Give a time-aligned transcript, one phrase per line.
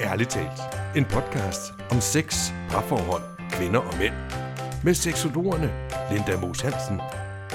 [0.00, 0.60] Ærligt talt.
[0.96, 4.14] En podcast om sex, parforhold, kvinder og mænd.
[4.84, 5.70] Med seksologerne
[6.12, 7.00] Linda Moos Hansen,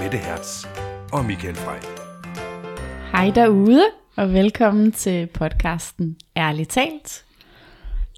[0.01, 0.65] Mette Hertz
[1.13, 1.79] og Michael Frey.
[3.11, 3.83] Hej derude,
[4.15, 7.25] og velkommen til podcasten Ærligt talt.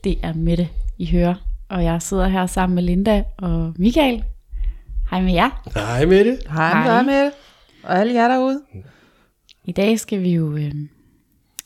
[0.04, 1.36] Det er Mette, I hører,
[1.70, 4.24] og jeg sidder her sammen med Linda og Michael.
[5.10, 5.70] Hej med jer.
[5.76, 6.38] Hej Mette.
[6.50, 6.84] Hej, Hej.
[6.84, 7.04] Hej.
[7.04, 7.32] med
[7.84, 8.62] Og alle jer derude.
[9.66, 10.72] I dag skal vi jo øh,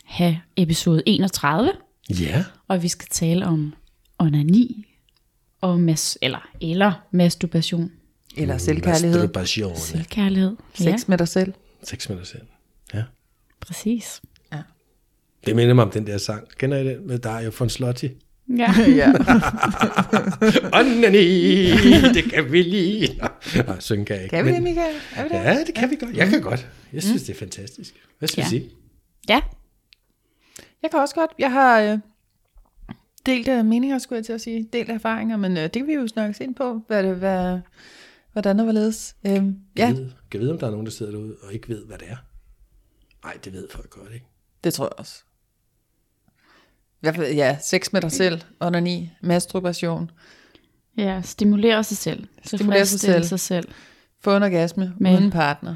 [0.06, 1.72] have episode 31,
[2.10, 2.44] Ja.
[2.68, 3.74] Og vi skal tale om
[4.20, 4.86] onani,
[5.62, 7.92] og mas- eller, eller masturbation.
[8.38, 9.18] Eller selvkærlighed.
[9.20, 9.76] Masturbation.
[9.78, 10.56] Selvkærlighed.
[10.74, 11.54] Sex med dig selv.
[11.84, 12.42] Sex med dig selv.
[12.94, 13.04] Ja.
[13.62, 14.22] præcis.
[15.46, 16.48] Det minder mig om den der sang.
[16.58, 18.10] Kender I den med Dario von Slotti?
[18.58, 18.74] Ja.
[19.02, 19.14] ja.
[20.80, 21.72] Onani,
[22.14, 23.22] det kan vi lige.
[23.68, 24.36] Nej, synge kan jeg ikke.
[24.36, 24.96] Kan vi det, Michael?
[25.16, 25.36] Er vi det?
[25.36, 26.16] Ja, det kan vi godt.
[26.18, 26.68] Jeg kan godt.
[26.94, 27.94] Jeg synes, det er fantastisk.
[28.20, 28.46] Hvad skal Ja.
[28.46, 28.70] vi sige?
[29.30, 29.42] ja,
[30.82, 31.32] Jeg kan også godt.
[31.40, 32.00] Jeg har øh,
[33.26, 34.70] delt af meninger, skulle jeg til at sige.
[34.74, 37.60] Delt af erfaringer, men øh, det kan vi jo snakke ind på, hvad det, hvad,
[38.34, 39.16] hvordan og hvorledes.
[39.28, 39.32] Øh,
[39.78, 39.86] Ja.
[39.94, 42.08] Kan jeg vide, om der er nogen, der sidder derude og ikke ved, hvad det
[42.10, 42.16] er?
[43.24, 44.26] Nej, det ved folk godt, ikke?
[44.64, 45.24] det tror jeg også.
[46.78, 50.12] I hvert fald, ja, sex med dig selv, onani, masturbation,
[50.98, 52.28] ja, stimulere sig selv.
[52.44, 53.24] Stimulere sig selv.
[53.24, 53.68] sig selv.
[54.22, 55.76] få en orgasme, Med- uden partner,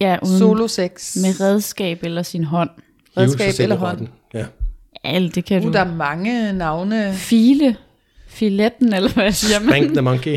[0.00, 2.70] Ja, uden, solo sex, med redskab eller sin hånd.
[3.16, 4.08] Redskab eller hånd.
[4.34, 4.46] Ja.
[5.04, 5.72] Alt, det kan Uh, du.
[5.72, 7.12] der er mange navne.
[7.14, 7.76] File.
[8.28, 9.68] Filetten, eller hvad siger man?
[9.68, 10.36] Spank the monkey.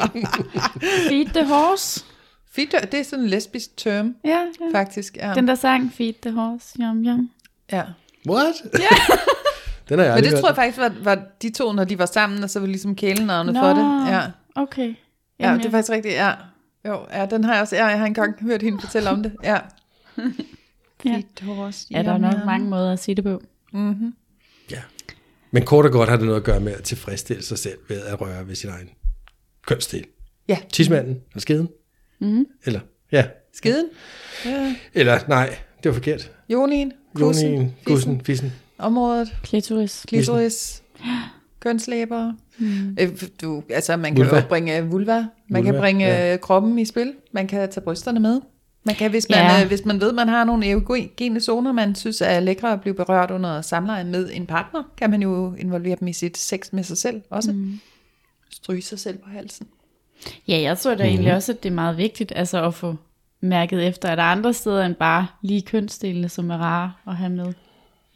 [1.08, 2.04] Feed the horse.
[2.52, 4.78] Fedt, det er sådan en lesbisk term, Ja, ja.
[4.78, 5.16] faktisk.
[5.16, 5.32] Ja.
[5.34, 6.76] Den der sang, Feed the horse.
[6.80, 7.30] Yum, yum.
[7.72, 7.82] ja.
[8.28, 8.54] What?
[9.88, 12.06] Den har jeg Men det tror jeg faktisk var, var de to, når de var
[12.06, 14.12] sammen, og så var ligesom kælenavnet Nå, for det.
[14.12, 14.20] Ja.
[14.54, 14.88] Okay.
[14.88, 14.94] ja,
[15.46, 16.30] Jamen, det er faktisk rigtigt, ja.
[16.86, 19.32] Jo, ja, den har jeg også, ja, jeg har engang hørt hende fortælle om det,
[19.44, 19.56] ja.
[21.04, 21.20] Ja.
[21.42, 21.86] Horse.
[21.90, 23.42] Ja, der er nok mange måder at sige det på.
[23.72, 24.12] Mm-hmm.
[24.70, 24.80] Ja.
[25.50, 28.00] Men kort og godt har det noget at gøre med at tilfredsstille sig selv ved
[28.00, 28.88] at røre ved sin egen
[29.66, 30.04] kønsdel.
[30.48, 31.68] Ja, Tismanden og skeden.
[32.20, 32.46] Mhm.
[32.64, 32.80] Eller,
[33.12, 33.24] ja.
[33.52, 33.86] skiden.
[34.44, 34.76] Ja.
[34.94, 36.32] Eller, nej, det var forkert.
[36.48, 38.52] Jonien, kussen, Jonien, fissen, gussen, fissen.
[38.78, 40.04] området, Klitoris.
[40.08, 40.82] klitoris,
[41.60, 42.32] kønslæber.
[42.58, 42.96] Mm.
[43.00, 44.40] Øh, Du, altså, man kan Vulva.
[44.40, 46.36] jo bringe vulva, man Vulva, kan bringe ja.
[46.36, 48.40] kroppen i spil, man kan tage brysterne med.
[48.84, 49.58] Man kan, hvis man, Ja.
[49.58, 49.66] ja.
[49.66, 53.30] hvis man ved, man har nogle erogene zoner, man synes er lækre at blive berørt
[53.30, 56.98] under samleje med en partner, kan man jo involvere dem i sit sex med sig
[56.98, 57.52] selv også.
[57.52, 57.80] Mm.
[58.50, 59.66] Stryge sig selv på halsen.
[60.48, 61.08] Ja, jeg tror da Mhm.
[61.12, 62.94] egentlig også, at det er meget vigtigt altså at få
[63.40, 67.16] mærket efter, at der er andre steder end bare lige kønsdelene, som er rare at
[67.16, 67.52] have med.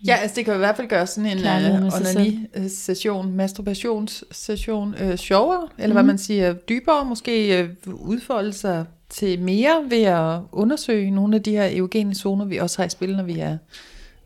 [0.06, 5.69] Ja, altså det kan i hvert fald gøre sådan en uh, onani-session, masturbationssession uh, sjovere,
[5.78, 5.94] eller Mhm.
[5.94, 11.42] hvad man siger, dybere, måske uh, udfolde sig til mere ved at undersøge nogle af
[11.42, 13.58] de her erogene zoner, vi også har i spil, når vi er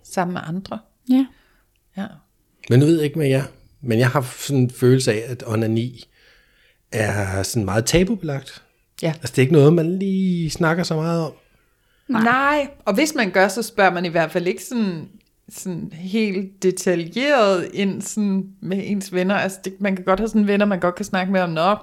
[0.02, 0.78] sammen med andre.
[1.10, 1.26] Ja.
[1.96, 2.06] Ja.
[2.70, 3.42] Men nu ved jeg ikke med jer,
[3.80, 6.04] men jeg har sådan en følelse af, at onani
[6.92, 8.62] er sådan meget tabubelagt.
[9.02, 9.08] Ja.
[9.08, 11.32] Altså det er ikke noget, man lige snakker så meget om.
[12.08, 12.22] Nej.
[12.22, 15.08] Nej, og hvis man gør, så spørger man i hvert fald ikke sådan,
[15.48, 19.34] sådan helt detaljeret ind sådan med ens venner.
[19.34, 21.76] Altså det, man kan godt have sådan venner, man godt kan snakke med om, nå,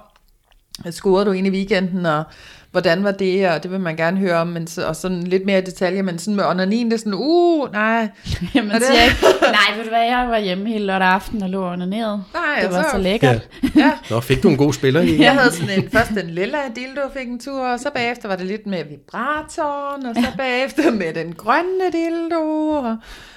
[0.90, 2.24] scorede du ind i weekenden, og
[2.70, 5.46] hvordan var det, og det vil man gerne høre om, men så, og sådan lidt
[5.46, 8.08] mere detaljer, men sådan med onanin, det er sådan, uh, nej,
[8.54, 9.16] Jamen, det- ikke,
[9.58, 12.24] nej, ved du hvad, jeg var hjemme hele lørdag aften og lå onaneret.
[12.34, 13.48] nej, Det var så, så lækkert.
[13.76, 13.92] ja.
[14.10, 15.20] Nå, fik du en god spiller i?
[15.22, 18.36] Jeg havde sådan en, først en lilla dildo fik en tur, og så bagefter var
[18.36, 22.68] det lidt med vibratoren, og så bagefter med den grønne dildo.
[22.68, 22.96] Og,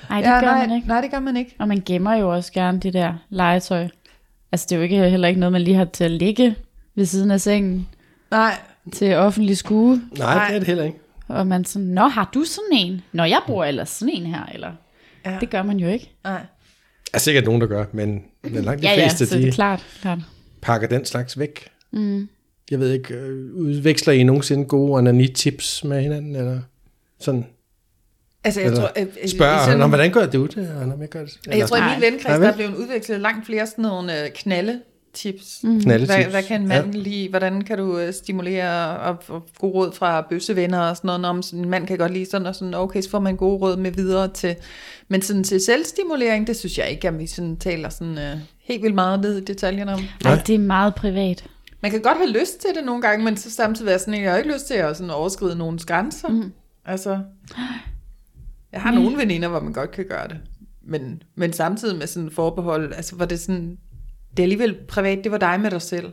[0.10, 0.88] Nej, det gør nej, man ikke.
[0.88, 1.56] Nej, det gør man ikke.
[1.60, 3.88] Og man gemmer jo også gerne det der legetøj.
[4.52, 6.56] Altså, det er jo ikke, heller ikke noget, man lige har til at ligge
[6.96, 7.88] ved siden af sengen
[8.32, 8.54] Nej,
[8.90, 10.02] til offentlig skue.
[10.18, 10.98] Nej, det er det heller ikke.
[11.28, 13.02] Og man sådan, nå, har du sådan en?
[13.14, 14.72] Nå, jeg bruger ellers sådan en her, eller?
[15.26, 15.38] Ja.
[15.42, 16.12] Det gør man jo ikke.
[16.24, 16.42] nej.
[17.12, 19.44] Der er sikkert nogen, der gør, men, men langt de Ja, ja, fleste, så det
[19.44, 19.86] de er klart.
[20.02, 20.20] klart.
[20.62, 21.68] pakker den slags væk.
[21.92, 22.30] Mm.
[22.72, 26.60] Jeg ved ikke, øh, udveksler I nogensinde gode onani-tips med hinanden, eller
[27.20, 27.46] sådan?
[28.44, 30.72] Altså, jeg Eller tror, øh, øh, Spørger, sådan, hvordan gør du det?
[30.82, 31.38] Og når jeg gør det?
[31.48, 31.94] jeg tror, i Nej.
[31.94, 34.82] min venkreds, Ja, der blev udvekslet langt flere sådan nogle øh, knalde
[35.14, 35.60] tips.
[35.64, 35.78] Mm.
[35.84, 37.02] Hvad, hvad kan en mand ja.
[37.02, 37.30] lide?
[37.30, 41.26] Hvordan kan du øh, stimulere og få gode råd fra bøssevenner og sådan noget?
[41.26, 43.58] Om sådan, en mand kan godt lide sådan og sådan, okay, så får man gode
[43.58, 44.56] råd med videre til.
[45.08, 48.84] Men sådan til selvstimulering, det synes jeg ikke, at vi sådan taler sådan øh, helt
[48.84, 50.00] vildt meget ned i detaljerne om.
[50.00, 50.44] Ej, Nej.
[50.48, 51.46] det er meget privat.
[51.82, 54.32] Man kan godt have lyst til det nogle gange, men så samtidig være sådan, jeg
[54.32, 56.28] har ikke lyst til at sådan overskride nogens grænser.
[56.28, 56.52] Mm.
[56.86, 57.20] Altså,
[58.72, 60.38] jeg har nogle veninder, hvor man godt kan gøre det.
[60.82, 63.78] Men, men samtidig med sådan forbehold, altså var det sådan,
[64.32, 66.12] det er alligevel privat, det var dig med dig selv.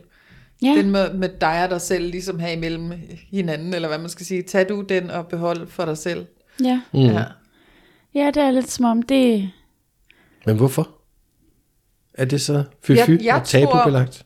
[0.61, 2.91] Ja, Den med, med dig og dig selv ligesom her imellem
[3.31, 4.41] hinanden, eller hvad man skal sige.
[4.41, 6.25] Tag du den og behold for dig selv.
[6.63, 6.81] ja.
[6.93, 6.99] Mm.
[6.99, 7.23] Ja.
[8.15, 9.51] ja, det er lidt som om det...
[10.45, 10.89] Men hvorfor?
[12.13, 14.23] Er det så fy-fy Jeg- jeg og tabubelagt?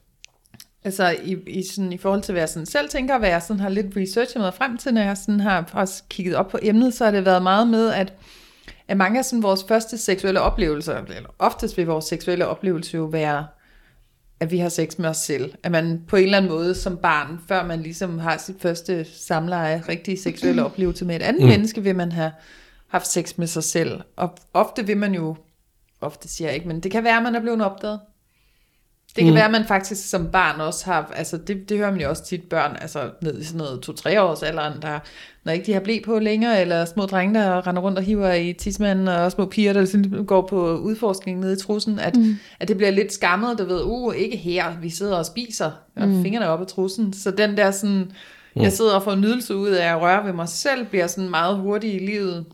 [0.83, 3.59] Altså i, i, sådan, i forhold til, hvad jeg sådan selv tænker, hvad jeg sådan
[3.59, 6.94] har lidt researchet mig frem til, når jeg sådan har også kigget op på emnet,
[6.94, 8.13] så har det været meget med, at,
[8.87, 13.03] at mange af sådan vores første seksuelle oplevelser, eller oftest vil vores seksuelle oplevelse jo
[13.03, 13.45] være,
[14.41, 15.53] at vi har sex med os selv.
[15.63, 19.05] At man på en eller anden måde som barn, før man ligesom har sit første
[19.05, 21.47] samleje, rigtig seksuelle oplevelse med et andet mm.
[21.47, 22.31] menneske, vil man have
[22.88, 24.01] haft sex med sig selv.
[24.15, 25.35] Og ofte vil man jo,
[26.01, 27.99] ofte siger jeg ikke, men det kan være, at man er blevet opdaget.
[29.15, 29.35] Det kan mm.
[29.35, 32.25] være, at man faktisk som barn også har, altså det, det hører man jo også
[32.25, 34.99] tit børn, altså ned i sådan noget 2-3 års alderen, der,
[35.43, 38.33] når ikke de har blæ på længere, eller små drenge, der render rundt og hiver
[38.33, 42.35] i tidsmanden, og små piger, der sådan går på udforskning nede i trussen, at, mm.
[42.59, 46.07] at det bliver lidt skammet, du ved, uh, ikke her, vi sidder og spiser, og
[46.07, 46.23] mm.
[46.23, 48.11] fingrene op af trussen, så den der sådan,
[48.55, 51.57] jeg sidder og får nydelse ud af at røre ved mig selv, bliver sådan meget
[51.57, 52.45] hurtigt i livet,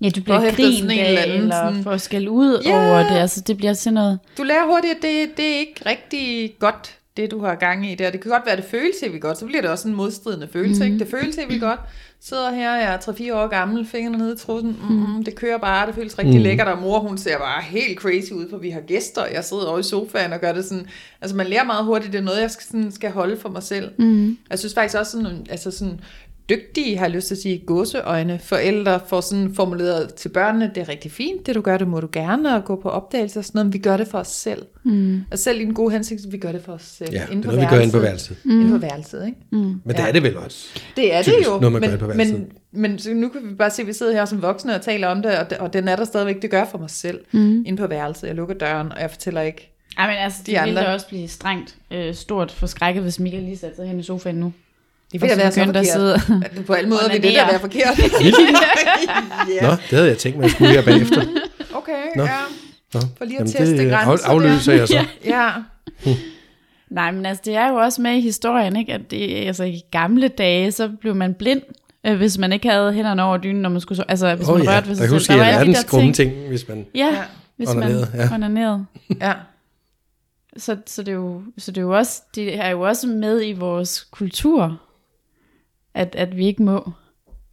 [0.00, 2.88] Ja, du bliver grint en af, eller anden eller sådan- får skæld ud Ja.
[2.90, 3.18] over det.
[3.20, 4.18] Altså, det bliver sådan noget...
[4.38, 7.94] Du lærer hurtigt, at det, det er ikke rigtig godt, det du har gang i
[7.94, 8.10] der.
[8.10, 10.48] Det kan godt være, at det føles helt godt, så bliver det også en modstridende
[10.52, 10.84] følelse.
[10.84, 10.86] Mm.
[10.92, 10.98] Ikke?
[11.04, 11.80] Det føles helt godt.
[12.20, 14.76] Sidder her, jeg er 3-4 år gammel, fingrene nede i trussen.
[14.90, 16.42] Mm, det kører bare, det føles rigtig mm.
[16.42, 19.26] lækkert, og mor hun ser bare helt crazy ud, for vi har gæster.
[19.26, 20.86] Jeg sidder over i sofaen og gør det sådan.
[21.20, 23.62] Altså man lærer meget hurtigt, det er noget, jeg skal, sådan, skal holde for mig
[23.62, 23.90] selv.
[23.98, 24.38] Mm.
[24.50, 26.00] Jeg synes faktisk også sådan, altså sådan
[26.48, 30.80] dygtige, har jeg lyst til at sige, gåseøjne forældre får sådan formuleret til børnene, det
[30.80, 33.44] er rigtig fint, det du gør, det må du gerne, og gå på opdagelse og
[33.44, 34.62] sådan noget, men vi gør det for os selv.
[34.84, 35.20] Mm.
[35.30, 37.12] Og selv i den gode hensigt, vi gør det for os selv.
[37.12, 38.36] Ja, det er noget, vi gør inde på værelset.
[38.44, 38.60] Mm.
[38.60, 39.38] Inde på værelset, ikke?
[39.52, 39.58] Mm.
[39.58, 40.08] Men det Ja.
[40.08, 40.68] er det vel også.
[40.96, 42.38] Det er det jo, noget, man gør men, på værelset.
[42.72, 44.82] men, men så nu kan vi bare se, at vi sidder her som voksne og
[44.82, 47.20] taler om det, og, det, og den er der stadigvæk, det gør for mig selv,
[47.32, 47.64] mm.
[47.66, 48.26] inde på værelset.
[48.26, 49.72] Jeg lukker døren, og jeg fortæller ikke.
[49.98, 50.90] Ej, men altså, De det ville andre.
[50.90, 54.36] da også blive strengt øh, stort forskrækket, hvis Michael lige satte sig hen i sofaen
[54.36, 54.52] nu.
[55.12, 56.42] Det vil da være så begyndte at forkert.
[56.52, 57.98] sidde- På alle måder vil det da være forkert.
[59.60, 59.66] ja.
[59.66, 61.24] Nå, det havde jeg tænkt mig, at jeg skulle her bagefter.
[61.74, 62.22] Okay, Nå.
[62.24, 62.30] ja.
[62.94, 64.78] Nå, For lige at jamen teste det grænser afløser der.
[64.78, 65.04] jeg så.
[65.24, 65.50] Ja.
[66.90, 68.92] Nej, men altså, det er jo også med i historien, ikke?
[68.94, 71.62] At det, altså, i gamle dage, så blev man blind,
[72.06, 74.10] øh, hvis man ikke havde hænderne over dynen, når man skulle sove.
[74.10, 75.20] Altså, hvis Åh man oh, ja, rørte ved der sig kan selv.
[75.20, 76.86] huske, var at alle de der grumme ting, hvis man...
[76.94, 77.22] Ja, Ja.
[77.56, 78.34] hvis Onanerede, man ja.
[78.34, 78.86] onanerede.
[79.20, 79.32] ja.
[80.56, 83.46] Så, så, det er jo, så det er jo også, det er jo også med
[83.46, 84.80] i vores kultur,
[85.94, 86.90] at, at vi ikke må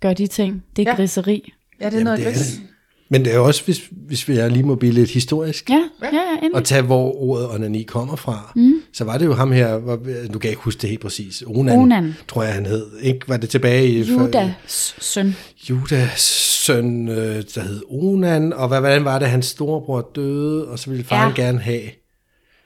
[0.01, 0.63] gøre de ting.
[0.75, 0.95] Det er Ja.
[0.95, 1.51] griseri.
[1.81, 2.61] Ja, det er Jamen, noget det er det.
[3.09, 6.07] Men det er også, hvis, hvis vi er lige må blive lidt historisk, Ja, ja,
[6.11, 6.55] ja, endelig.
[6.55, 8.73] og tage, hvor ordet onani kommer fra, mm.
[8.93, 11.43] så var det jo ham her, hvor, nu kan jeg ikke huske det helt præcis,
[11.47, 12.13] Onan, Onan.
[12.27, 12.85] tror jeg han hed.
[13.01, 13.19] Ikke?
[13.29, 14.01] Var det tilbage i...
[14.03, 15.35] Judas søn.
[15.69, 16.19] Judas
[16.65, 20.89] søn, øh, der hed Onan, og hvad, hvordan var det, hans storebror døde, og så
[20.89, 21.41] ville faren Ja.
[21.43, 21.81] gerne have,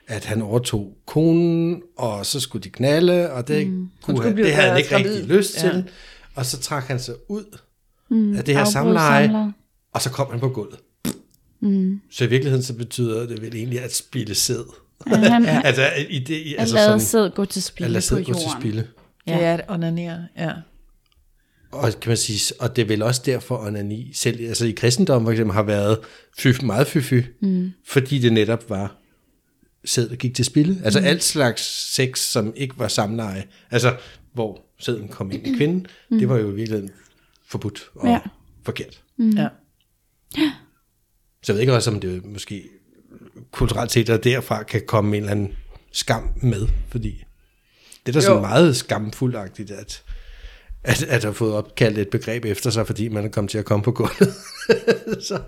[0.09, 3.89] at han overtog konen, og så skulle de knalde, og det, mm.
[4.03, 5.69] kunne han, det havde han ikke rigtig lyst Ja.
[5.71, 5.83] til.
[6.35, 7.57] Og så trak han sig ud
[8.09, 8.35] mm.
[8.37, 9.53] af det her samleje,
[9.93, 10.79] og så kom han på gulvet.
[11.61, 12.01] Mm.
[12.11, 14.63] Så i virkeligheden så betyder det vel egentlig at spille sæd.
[15.09, 17.91] Ja, han, altså, i det, i- at altså lade sådan, sæd gå til at spilde
[17.91, 18.61] lade på sæd gå til jorden.
[18.61, 18.87] spilde.
[19.27, 19.33] Ja.
[19.37, 20.51] Det er at onanere, ja.
[21.71, 24.71] Og kan man sige, og det er vel også derfor, at onani selv, altså i
[24.71, 25.97] kristendommen for eksempel, har været
[26.39, 27.71] fy, meget fy, mm.
[27.87, 28.95] fordi det netop var
[29.85, 30.81] sæd, der gik til spilde.
[30.83, 31.05] Altså mm.
[31.05, 33.97] alt slags sex, som ikke var samleje, altså
[34.33, 36.19] hvor sæden kom ind i kvinden, mm.
[36.19, 36.91] det var jo i virkeligheden
[37.47, 38.19] forbudt og ja.
[38.63, 39.03] Forkert.
[39.17, 39.37] Mm.
[39.37, 39.47] ja.
[41.43, 42.69] Så jeg ved ikke også, om det måske
[43.51, 45.55] kulturelt set, og derfra kan komme en eller anden
[45.91, 47.23] skam med, fordi
[48.05, 50.03] det er da sådan meget skamfuldagtigt, at,
[50.89, 53.65] at, at have fået opkaldt et begreb efter sig, fordi man er kommet til at
[53.65, 54.33] komme på gulvet.
[55.27, 55.39] så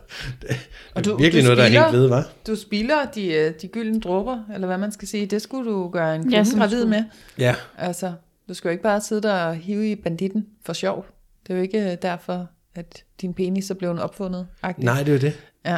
[0.41, 0.49] det,
[0.93, 2.29] Og det du- er virkelig du noget, der er hængt ved, var.
[2.47, 5.25] Du spilder de, øh, de gyldne dråber, eller hvad man skal sige.
[5.25, 7.03] Det skulle du gøre en Ja, kvinde som gravid med.
[7.37, 8.13] Ja, Altså,
[8.49, 11.05] du skal jo ikke bare sidde der og hive i banditten for sjov.
[11.47, 14.47] Det er jo ikke øh, derfor, at din penis er blevet opfundet.
[14.65, 14.73] -agtigt.
[14.77, 15.33] nej, det er jo det.
[15.65, 15.77] Ja,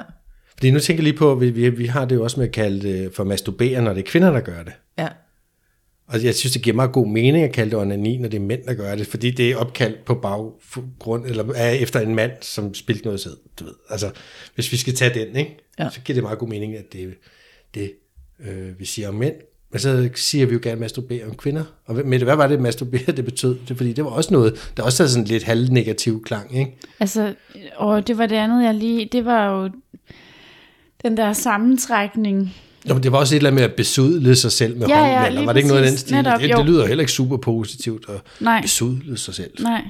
[0.51, 2.47] Fordi nu tænker jeg lige på, at vi, vi, vi har det jo også med
[2.47, 4.73] at kalde det for masturbere, når det er kvinder, der gør det.
[4.97, 5.07] ja.
[6.07, 8.41] Og jeg synes, det giver meget god mening at kalde det onani, når det er
[8.41, 12.31] mænd, der gør det, fordi det er opkaldt på baggrund, eller er efter en mand,
[12.41, 13.73] som spilte noget sæd, du ved.
[13.89, 14.11] Altså,
[14.55, 15.57] hvis vi skal tage den, ikke?
[15.79, 15.89] Ja.
[15.89, 17.07] så giver det meget god mening, at det er
[17.73, 17.91] det,
[18.39, 19.33] øh, vi siger om mænd.
[19.71, 21.63] Men så siger vi jo gerne masturbere om kvinder.
[21.85, 23.57] Og hvad- Mette, hvad var det, masturbere det betød?
[23.67, 26.71] Det, fordi det var også noget, der også havde sådan lidt halvnegativ klang, ikke?
[26.99, 27.33] Altså,
[27.75, 29.09] og det var det andet, jeg lige...
[29.11, 29.69] Det var jo
[31.03, 32.55] den der sammentrækning.
[32.85, 34.97] Nå, men det var også et eller andet med at besudle sig selv med Ja,
[34.97, 36.15] ja, hånden, eller lige var det ikke noget af den stil?
[36.15, 38.61] Netop, det, det, lyder heller ikke super positivt at Nej.
[38.61, 39.51] besudle sig selv.
[39.63, 39.81] Nej.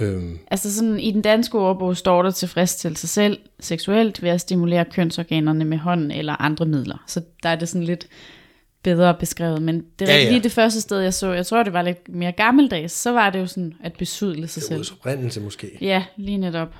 [0.00, 4.40] Øhm, Altså sådan, i den danske ordbog står der tilfredsstille sig selv seksuelt ved at
[4.40, 7.04] stimulere kønsorganerne med hånden eller andre midler.
[7.06, 8.06] Så der er det sådan lidt
[8.82, 9.62] bedre beskrevet.
[9.62, 10.30] Men det er Ja, ja, ja.
[10.30, 13.30] lige det første sted, jeg så, jeg tror, det var lidt mere gammeldags, så var
[13.30, 14.80] det jo sådan at besydle sig det selv.
[14.80, 15.78] er oprindelse måske.
[15.80, 16.74] Ja, lige netop.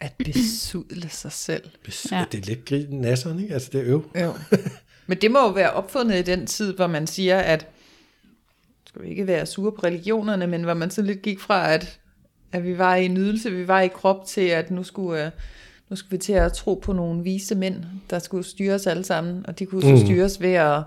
[0.00, 1.62] At besudle sig selv.
[2.10, 2.24] Ja.
[2.32, 3.54] Det er lidt grin nasseren, ikke?
[3.54, 4.10] Altså, det er øv.
[4.20, 4.34] Jo.
[5.06, 7.66] Men det må jo være opfundet i den tid, hvor man siger, at
[8.86, 11.98] skal vi ikke være sure på religionerne, men hvor man så lidt gik fra, at,
[12.52, 15.30] at vi var i nydelse, vi var i krop til, at nu skulle, øh,
[15.90, 19.04] nu skulle vi til at tro på nogle vise mænd, der skulle styre os alle
[19.04, 19.96] sammen, og de kunne så Mm.
[19.98, 20.82] styres ved at,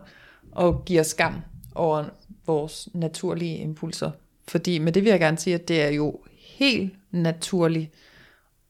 [0.60, 1.34] at give os skam
[1.76, 2.06] over
[2.48, 4.12] vores naturlige impulser.
[4.48, 7.90] Fordi med det vil jeg gerne sige, at det er jo helt naturligt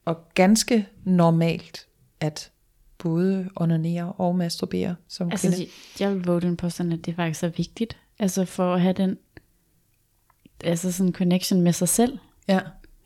[0.09, 1.87] og ganske normalt,
[2.19, 2.51] at
[2.97, 5.63] både onanere og masturbere som Altså, kvinde.
[5.65, 7.97] de- jeg vil våge den påstand, at det faktisk er vigtigt.
[8.19, 9.17] Altså for at have den
[10.63, 12.59] altså sådan connection med sig selv, Ja.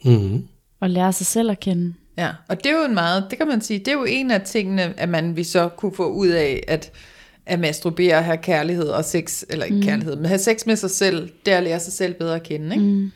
[0.05, 0.47] Mm-hmm.
[0.79, 1.93] og lære sig selv at kende.
[2.17, 4.31] Ja, og det er jo en meget, det kan man sige, det er jo en
[4.31, 6.91] af tingene, at man vi så kunne få ud af, at,
[7.45, 9.83] at masturbere og have kærlighed og sex, eller ikke mm.
[9.83, 12.43] kærlighed, men have sex med sig selv, det er at lære sig selv bedre at
[12.43, 12.87] kende, ikke?
[12.87, 13.11] Mm.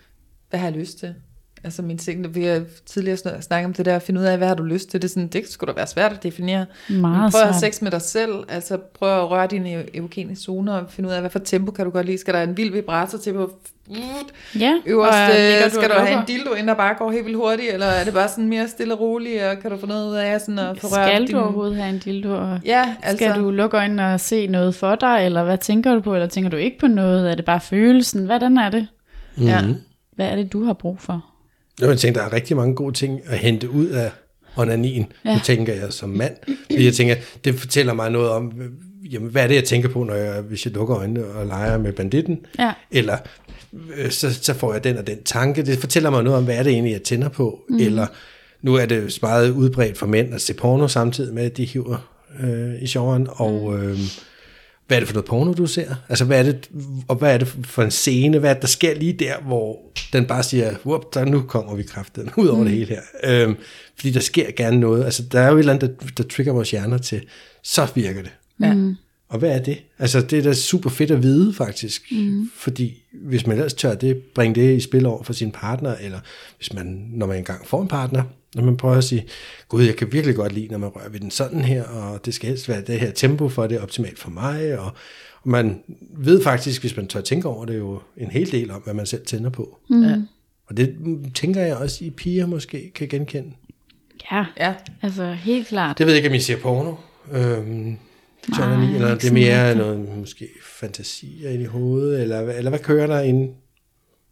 [0.49, 1.15] Hvad har jeg lyst til?
[1.63, 4.37] Altså min ting, vi har tidligere snak- snakket om det der, at finde ud af,
[4.37, 6.65] hvad har du lyst til, det, er sådan, det skulle da være svært at definere.
[6.89, 10.73] Meget prøv at have sex med dig selv, altså prøv at røre dine evogene zoner,
[10.73, 12.17] og finde ud af, hvad for tempo kan du godt lide.
[12.17, 13.51] Skal der en vild vibrator til på
[14.59, 17.11] Ja, øverst, og øh, du skal og du have en dildo ind, der bare går
[17.11, 19.77] helt vildt hurtigt, eller er det bare sådan mere stille og roligt, og kan du
[19.77, 21.35] få noget ud af sådan at få rørt Skal du din...
[21.35, 22.33] overhovedet have en dildo?
[22.37, 23.25] Og Ja, altså...
[23.25, 26.27] Skal du lukke øjnene og se noget for dig, eller hvad tænker du på, eller
[26.27, 27.31] tænker du ikke på noget?
[27.31, 28.25] Er det bare følelsen?
[28.25, 28.87] Hvordan er det?
[29.41, 29.61] Ja.
[29.61, 29.75] Mm-hmm.
[30.15, 31.25] Hvad er det, du har brug for?
[31.81, 34.11] Jeg tænker, der er rigtig mange gode ting at hente ud af
[34.55, 35.05] onanien.
[35.25, 35.39] Ja.
[35.43, 36.33] Tænker jeg som mand.
[36.71, 38.51] Fordi jeg tænker, det fortæller mig noget om,
[39.11, 41.77] jamen, hvad er det, jeg tænker på, når jeg, hvis jeg lukker øjnene og leger
[41.77, 42.39] med banditten?
[42.59, 42.73] Ja.
[42.91, 43.17] Eller
[43.97, 45.65] øh, så, så får jeg den og den tanke.
[45.65, 47.59] Det fortæller mig noget om, hvad er det egentlig, jeg tænder på?
[47.69, 47.77] Mm.
[47.77, 48.07] Eller
[48.61, 52.09] nu er det meget udbredt for mænd at se porno samtidig med, at de hiver
[52.39, 53.27] øh, i sjoveren.
[53.29, 53.99] Og øh,
[54.87, 55.95] hvad er det for noget porno, du ser?
[56.09, 56.69] Altså, hvad er det,
[57.07, 58.39] og hvad er det for en scene?
[58.39, 59.79] Hvad er det, der sker lige der, hvor
[60.13, 62.65] den bare siger, Whoop, der, nu kommer vi kraften ud over mm.
[62.65, 63.01] det hele her.
[63.23, 63.55] Øhm,
[63.95, 65.05] fordi der sker gerne noget.
[65.05, 67.21] Altså, der er jo et eller andet, der, der trigger vores hjerner til,
[67.63, 68.31] så virker det.
[68.61, 68.75] Ja.
[69.29, 69.77] Og hvad er det?
[69.99, 72.03] Altså, det er da super fedt at vide, faktisk.
[72.11, 72.51] Mm.
[72.55, 76.19] Fordi hvis man ellers tør det, bringe det i spil over for sin partner, eller
[76.57, 78.23] hvis man, når man engang får en partner,
[78.55, 79.25] når man prøver at sige,
[79.67, 82.33] gud, jeg kan virkelig godt lide, når man rører ved den sådan her, og det
[82.33, 84.91] skal helst være det her tempo, for at det er optimalt for mig, og,
[85.41, 85.81] og man
[86.17, 89.05] ved faktisk, hvis man tør tænke over det, jo en hel del om, hvad man
[89.05, 89.79] selv tænder på.
[89.89, 90.03] Mm.
[90.03, 90.15] Ja.
[90.65, 90.95] Og det
[91.35, 93.51] tænker jeg også, I piger måske kan genkende.
[94.31, 95.97] Ja, Ja, altså helt klart.
[95.97, 96.95] Det ved jeg ikke, om I ser porno.
[97.31, 97.97] Øhm,
[98.49, 100.47] Nej, eller det er mere noget måske
[100.79, 103.53] fantasier ind i hovedet, eller, eller hvad kører der inde?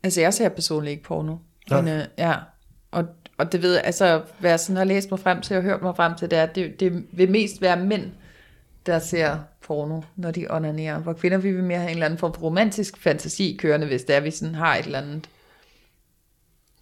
[0.04, 1.36] altså jeg ser personligt ikke porno.
[1.70, 1.82] Nej.
[1.82, 2.34] Men, øh, ja,
[3.38, 5.82] og, det ved jeg, altså hvad jeg sådan har læst mig frem til og hørt
[5.82, 8.12] mig frem til, det er, at det, det vil mest være mænd,
[8.86, 11.00] der ser porno, når de onanerer.
[11.00, 14.04] Hvor kvinder vi vil mere have en eller anden form for romantisk fantasi kørende, hvis
[14.04, 15.30] det er, vi sådan har et eller andet.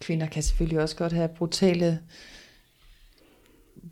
[0.00, 2.00] Kvinder kan selvfølgelig også godt have brutale,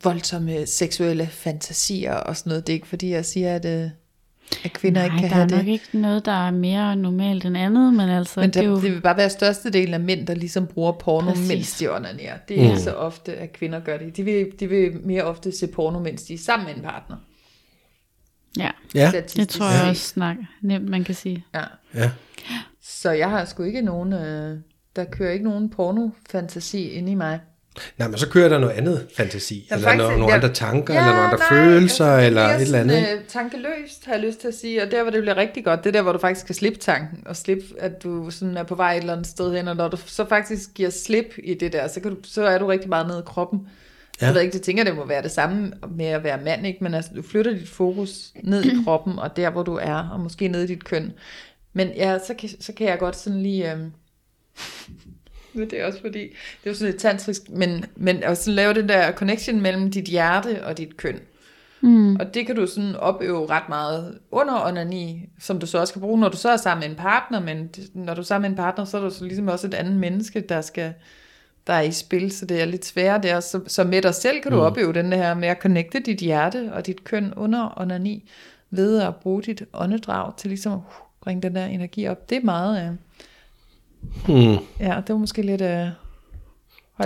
[0.03, 2.67] voldsomme seksuelle fantasier og sådan noget.
[2.67, 3.89] Det er ikke fordi, jeg siger, at, øh,
[4.63, 5.57] at kvinder Nej, ikke kan der have er det.
[5.57, 8.69] nok ikke noget, der er mere normalt end andet, men altså, Men det er der,
[8.69, 8.75] jo...
[8.75, 11.47] det vil bare være størstedelen af mænd, der ligesom bruger porno, Præcis.
[11.47, 12.37] Mens de onanerer.
[12.47, 12.69] Det er mm.
[12.69, 14.17] ikke så ofte, at kvinder gør det.
[14.17, 17.15] De vil, de vil mere ofte se porno, mens de er sammen med en partner.
[18.57, 21.45] Ja, Ja, det tror jeg også snak, nemt, man kan sige.
[21.55, 21.63] Ja.
[21.95, 22.11] ja.
[22.81, 24.57] Så jeg har sgu ikke nogen, øh,
[24.95, 27.39] der kører ikke nogen porno-fantasi inde i mig.
[27.97, 30.53] Nej, men så kører der noget andet fantasi, Ja, eller faktisk, nogle, nogle jeg- andre
[30.55, 32.99] tanker, eller nogle andre følelser, jeg- eller et eller andet.
[33.05, 34.83] Sådan, øh, tankeløst, har jeg lyst til at sige.
[34.83, 36.79] Og der, hvor det bliver rigtig godt, det er der, hvor du faktisk kan slippe
[36.79, 39.75] tanken, og slippe, at du sådan er på vej et eller andet sted hen, og
[39.75, 42.65] når du så faktisk giver slip i det der, så, kan du, så er du
[42.65, 43.59] rigtig meget nede i kroppen.
[43.63, 43.67] Ja.
[44.21, 44.25] Ja.
[44.27, 46.83] Jeg ved ikke, det tænker, det må være det samme med at være mand, ikke?
[46.83, 50.19] men altså, du flytter dit fokus ned i kroppen, og der, hvor du er, og
[50.19, 51.11] måske ned i dit køn.
[51.73, 53.71] Men ja, så kan, så kan jeg godt sådan lige...
[53.71, 53.91] Øhm,
[55.59, 58.55] men det er også fordi, det er jo sådan lidt tantrisk, men, men at sådan
[58.55, 61.19] lave den der connection mellem dit hjerte og dit køn.
[61.81, 62.15] Mm.
[62.15, 66.01] Og det kan du sådan opøve ret meget under onani, som du så også kan
[66.01, 68.57] bruge, når du så er sammen med en partner, men når du er sammen med
[68.57, 70.93] en partner, så er du så ligesom også et andet menneske, der skal
[71.67, 73.39] der er i spil, så det er lidt sværere der.
[73.39, 74.63] Så, så med dig selv kan du mm.
[74.63, 78.29] opøve den her med at connecte dit hjerte og dit køn under onani,
[78.69, 80.83] ved at bruge dit åndedrag til ligesom at uh,
[81.21, 82.29] bringe den der energi op.
[82.29, 82.95] Det er meget, øh,
[84.27, 84.57] Hmm.
[84.79, 85.61] ja, det var måske lidt...
[85.61, 85.87] Øh,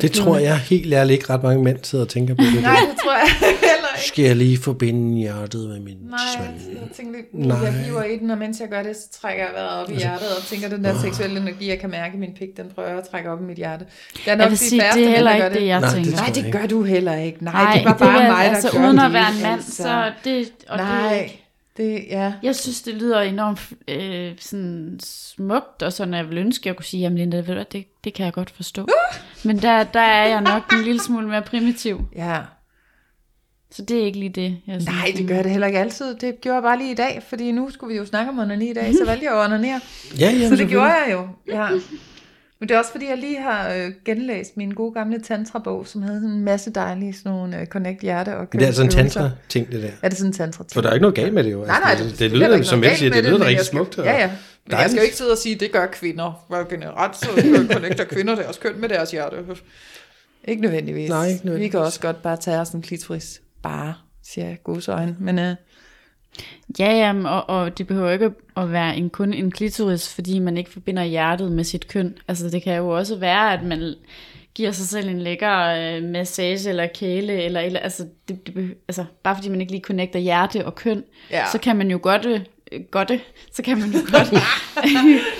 [0.01, 2.61] Det tror jeg helt ærligt ikke ret mange mænd sidder og tænker på det.
[2.63, 3.27] Nej, det tror jeg
[3.71, 4.07] heller ikke.
[4.07, 6.53] Skal jeg lige forbinde hjertet med min Nej, svand?
[6.81, 7.57] jeg tænker lidt, Nej.
[7.57, 9.95] jeg hiver i den, og mens jeg gør det, så trækker jeg vejret op i
[9.95, 12.89] hjertet, og tænker, den der seksuelle energi, jeg kan mærke i min pik, den prøver
[12.89, 13.85] jeg at trække op i mit hjerte.
[14.13, 15.67] Det er nok Jeg vil de sige, færreste det er heller der gør ikke det,
[15.67, 16.19] jeg Nej, det tænker.
[16.21, 17.43] Nej, det gør du heller ikke.
[17.43, 19.03] Nej, Nej, det var bare vil- mig, der altså, gør uden det.
[19.05, 19.83] at være en mand, altså.
[19.83, 21.31] så det, og Nej, det,
[21.77, 22.34] Det, ja.
[22.43, 26.75] Jeg synes, det lyder enormt øh, sådan smukt, og sådan, jeg vil ønske, at jeg
[26.75, 28.88] kunne sige, jamen Linda, ved du, det, det kan jeg godt forstå.
[29.46, 32.01] Men der, der er jeg nok en lille smule mere primitiv.
[32.15, 32.39] Ja.
[33.72, 34.86] Så det er ikke lige det, jeg synes.
[34.86, 36.15] Nej, det gør det heller ikke altid.
[36.15, 38.69] Det gjorde jeg bare lige i dag, fordi nu skulle vi jo snakke om onani
[38.69, 39.81] i dag, så valgte jeg jo at onanere.
[40.19, 41.69] Ja, ja, Så det gjorde jeg jo, ja.
[42.59, 46.01] Men det er også fordi, jeg lige har øh, genlæst min gode gamle tantra-bog, som
[46.01, 48.89] havde sådan en masse dejlige sådan nogle øh, connect hjerte og Det er altså en
[48.89, 49.89] tantra-ting, det der.
[50.01, 51.57] Er det sådan en tantra For der er ikke noget galt med det jo.
[51.65, 53.37] Nej, nej, Altså, det, det, det, lyder, er som noget jeg siger, galt det med
[53.39, 53.97] lyder rigtig jeg skal- smukt.
[53.99, 54.27] og Ja, ja.
[54.27, 54.31] Men
[54.67, 54.91] jeg dejligt.
[54.91, 56.45] skal jo ikke sidde og sige, at det gør kvinder.
[56.47, 57.27] Hvor generelt så
[57.73, 59.35] connecter kvinder deres køn med deres hjerte.
[60.47, 61.09] Ikke nødvendigvis.
[61.09, 61.75] Nej, ikke Vi kan nødvendigvis.
[61.75, 63.41] også godt bare tage os en klitoris.
[63.63, 63.93] Bare,
[64.33, 65.15] siger jeg godsøjne.
[65.19, 65.55] Men øh,
[66.79, 70.57] Ja, jamen, og, og det behøver ikke at være en, kun en klitoris, fordi man
[70.57, 72.17] ikke forbinder hjertet med sit køn.
[72.27, 73.96] Altså det kan jo også være, at man
[74.55, 79.05] giver sig selv en lækker øh, massage eller kæle, eller, eller altså, det, det, altså
[79.24, 81.43] bare fordi man ikke lige connecter hjerte og køn, Ja.
[81.51, 82.25] så kan man jo godt,
[82.71, 83.12] øh, godt
[83.55, 84.27] så kan man jo godt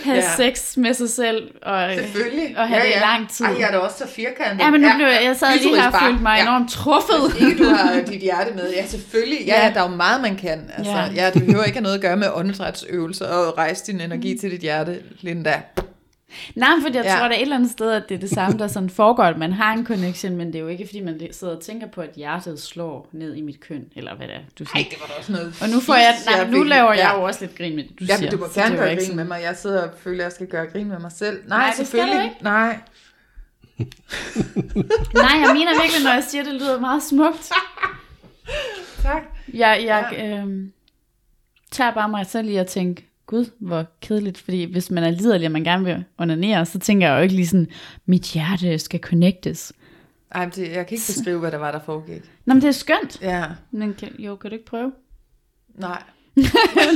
[0.04, 0.36] have Ja.
[0.38, 2.58] sex med sig selv og, selvfølgelig.
[2.58, 3.46] og have det i lang tid.
[3.46, 4.64] Ej, jeg er da også så firkantet.
[4.66, 6.42] Ja, men nu blev jeg, jeg sad lige her og følte mig Ja.
[6.42, 7.48] enormt truffet.
[7.50, 8.74] Ikke du har dit hjerte med.
[8.74, 9.40] Ja, selvfølgelig.
[9.48, 9.66] Ja, Ja.
[9.68, 9.74] ja.
[9.74, 10.72] der er jo meget, man kan.
[10.78, 10.98] Altså, Ja.
[11.06, 11.12] ja.
[11.16, 14.52] ja det behøver ikke have noget at gøre med åndedrætsøvelser og rejse din energi til
[14.52, 15.62] dit hjerte, Linda.
[16.56, 17.12] Nej, for jeg Ja.
[17.20, 19.24] tror, der er et eller andet sted, at det er det samme, der sådan foregår,
[19.24, 21.88] at man har en connection, men det er jo ikke, fordi man sidder og tænker
[21.88, 24.76] på, at hjertet slår ned i mit køn, eller hvad det er, du siger.
[24.76, 27.18] Nej, det var da også noget og nu får jeg, nej, nu laver jeg ja.
[27.20, 28.32] jo også lidt grin med det, du Ja, siger.
[28.32, 29.42] men du må gerne gøre grin sådan- med mig.
[29.44, 31.40] Jeg sidder og føler, at jeg skal gøre grin med mig selv.
[31.48, 32.44] Nej, Nej, det skal selvfølgelig du ikke.
[32.44, 32.80] Nej.
[35.24, 37.50] Nej, jeg mener virkelig, når jeg siger, det lyder meget smukt.
[39.02, 39.22] Tak.
[39.54, 40.64] Jeg, jeg øh,
[41.72, 45.46] tager bare mig selv i at tænke, gud, hvor kedeligt, fordi hvis man er liderlig,
[45.46, 47.68] og man gerne vil onanere, så tænker jeg jo ikke lige sådan,
[48.06, 49.74] mit hjerte skal connectes.
[50.32, 52.22] Ej, men det, jeg kan ikke beskrive, hvad der var, der foregik.
[52.46, 53.22] Nå, men det er skønt.
[53.22, 53.46] Ja.
[53.72, 54.92] Men kan, jo, kan du ikke prøve?
[55.80, 56.04] Nej.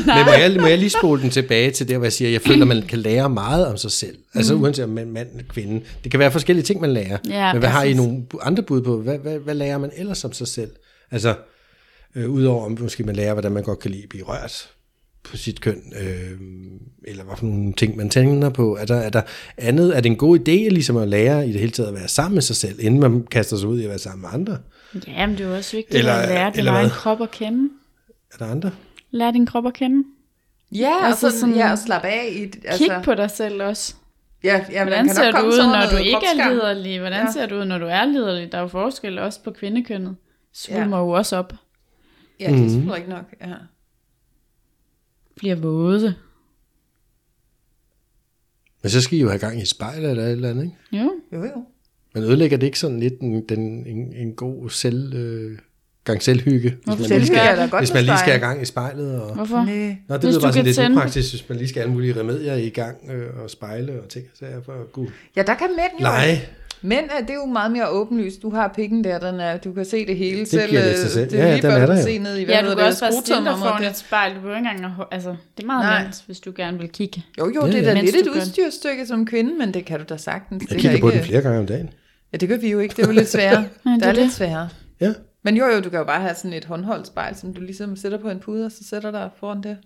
[0.05, 2.33] Men må jeg, må jeg lige spole den tilbage til der, hvor jeg siger, at
[2.33, 4.17] jeg føler, at man kan lære meget om sig selv.
[4.33, 5.81] Altså uanset om man er mand eller kvinde.
[6.03, 7.17] Det kan være forskellige ting, man lærer.
[7.29, 7.97] Ja, Men hvad har I præcis.
[7.97, 9.01] nogle andre bud på?
[9.01, 10.71] Hvad, hvad, hvad lærer man ellers om sig selv?
[11.11, 11.35] Altså,
[12.15, 14.69] øh, udover om måske man lærer, hvordan man godt kan lide at blive rørt
[15.23, 16.39] på sit køn, øh,
[17.03, 18.75] eller hvad for nogle ting, man tænker på.
[18.77, 19.21] Er der, er der
[19.57, 19.97] andet?
[19.97, 22.33] Er det en god idé ligesom at lære i det hele taget at være sammen
[22.35, 24.57] med sig selv, inden man kaster sig ud i at være sammen med andre?
[25.07, 27.69] Ja, men det er jo også vigtigt Eller- at lære din egen krop at kende.
[28.33, 28.71] Er der andre?
[29.11, 30.03] Lær din krop at kende.
[30.71, 32.59] Ja, altså og sådan, sådan- ja, og slappe af i det.
[32.65, 33.95] Altså, Kig på dig selv også.
[34.43, 36.99] ja, ja, men Hvordan kan ser du ud, når du ikke er liderlig?
[36.99, 37.31] Hvordan Ja.
[37.33, 38.51] ser du ud, når du er liderlig?
[38.51, 40.15] Der er jo forskel også på kvindekønnet.
[40.53, 41.53] Svulmer jo også op.
[42.39, 43.25] Ja, det er selvfølgelig ikke nok.
[43.41, 43.53] Ja.
[45.41, 46.15] Bliver våde.
[48.81, 51.03] Men så skal I jo have gang i et spejl eller et eller andet, ikke?
[51.03, 51.11] Jo.
[51.33, 51.65] Jo, jo.
[52.13, 55.57] Men ødelægger det ikke sådan lidt en, den, en, en god selv, øh,
[56.03, 58.65] gang selvhygge, hvis man, lige er skal, godt hvis man lige skal have gang i
[58.65, 59.21] spejlet?
[59.21, 59.35] Og...
[59.35, 59.55] Hvorfor?
[59.63, 59.97] Nej.
[60.07, 61.93] Nå, det Hvis lyder bare sådan lidt tænde- upraktisk, hvis man lige skal have alle
[61.93, 65.41] mulige remedier i gang øh, og spejle og ting, så er for at kunne Ja,
[65.41, 66.03] der kan mænd jo.
[66.03, 66.41] lege.
[66.83, 68.41] Mænd er det er jo meget mere åbenlyst.
[68.41, 70.69] Du har pikken der, den er, du kan se det hele selv.
[70.69, 71.29] giver lidt øh, sig selv.
[71.31, 72.03] Det Ja, er ja, lige den er du der jo.
[72.03, 74.31] se ned i, hvad Ja, du kan det, også bare stille foran det- et spejl.
[74.31, 75.07] Du behøver ikke engang at...
[75.11, 76.03] Altså, det er meget Nej.
[76.03, 77.25] nemt, hvis du gerne vil kigge.
[77.39, 77.89] Jo, jo, Ja, det er ja.
[77.89, 80.61] da Mens lidt et udstyrstykke som kvinde, men det kan du da sagtens.
[80.61, 81.17] Jeg Det kigger kan på ikke...
[81.17, 81.89] den flere gange om dagen.
[82.33, 82.95] Ja, det gør vi jo ikke.
[82.97, 83.61] Det er jo lidt sværere.
[83.83, 84.31] Det det er er lidt det.
[84.33, 84.69] sværere.
[85.01, 85.13] Ja,
[85.43, 87.95] Men jo, jo, du kan jo bare have sådan et håndholdt spejl, som du ligesom
[87.95, 89.77] sætter på en pude, og så sætter dig foran det.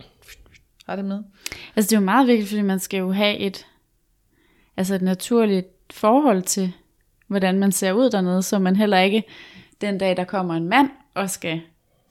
[0.89, 1.19] Har det med.
[1.75, 3.65] Altså, det er jo meget vigtigt, fordi man skal jo have et,
[4.77, 6.71] altså et naturligt forhold til,
[7.27, 9.23] hvordan man ser ud dernede, så man heller ikke
[9.81, 11.61] den dag, der kommer en mand og skal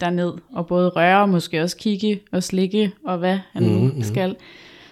[0.00, 4.03] derned og både røre og måske også kigge og slikke og hvad han nu mm-hmm.
[4.03, 4.37] skal.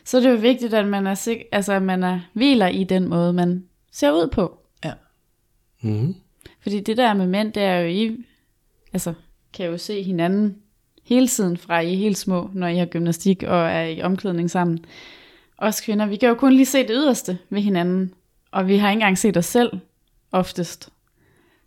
[0.04, 2.84] Så er det jo vigtigt, at man er, sik- altså, at man er hviler i
[2.84, 4.58] den måde, man ser ud på.
[4.84, 4.92] Ja.
[5.80, 6.14] mm-hmm.
[6.60, 8.24] Fordi det der med mænd, det er jo I,
[8.92, 9.14] altså,
[9.52, 10.56] kan jo se hinanden
[11.04, 14.50] hele tiden fra I er helt små, når I har gymnastik og er i omklædning
[14.50, 14.84] sammen.
[15.58, 18.14] Os kvinder, vi kan jo kun lige se det yderste ved hinanden,
[18.50, 19.72] og vi har ikke engang set os selv
[20.32, 20.88] oftest.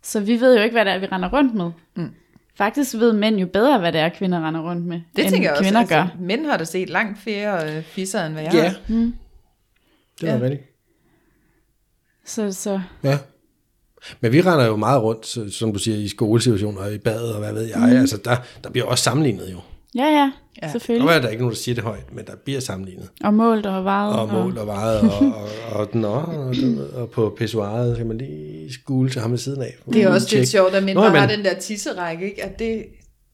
[0.02, 1.70] Så vi ved jo ikke, hvad det er, vi render rundt med.
[1.94, 2.10] Mm.
[2.58, 5.48] Faktisk ved mænd jo bedre, hvad det er, kvinder render rundt med, Det end tænker
[5.48, 5.62] jeg også.
[5.64, 6.06] kvinder altså, gør.
[6.20, 8.76] Mænd har da set langt flere øh, fisser, end hvad jeg Ja, har.
[8.88, 9.14] Mm.
[10.20, 10.42] det var Ja.
[10.42, 10.62] rigtigt.
[12.24, 13.18] Så, så Ja.
[14.20, 17.20] Men vi render jo meget rundt, så- som du siger, i skolesituationer og i bad
[17.32, 17.78] og hvad ved jeg.
[17.78, 17.84] Mm.
[17.96, 19.60] Altså, der, der bliver også sammenlignet jo.
[19.96, 20.10] Ja, ja,
[20.62, 20.66] Ja.
[20.66, 20.72] ja.
[20.72, 21.10] Selvfølgelig.
[21.14, 23.08] er der ikke nogen, der siger det højt, men der bliver sammenlignet.
[23.24, 24.12] Og målt og vejet.
[24.18, 25.32] Og mål og vejet, og, og,
[25.72, 26.54] og, og, og, og,
[27.02, 29.74] og på pissoiret kan man lige skule til ham ved siden af.
[29.92, 32.44] Det er også lidt sjovt, at Nå, men- har den der tisserække, ikke?
[32.44, 32.84] at det,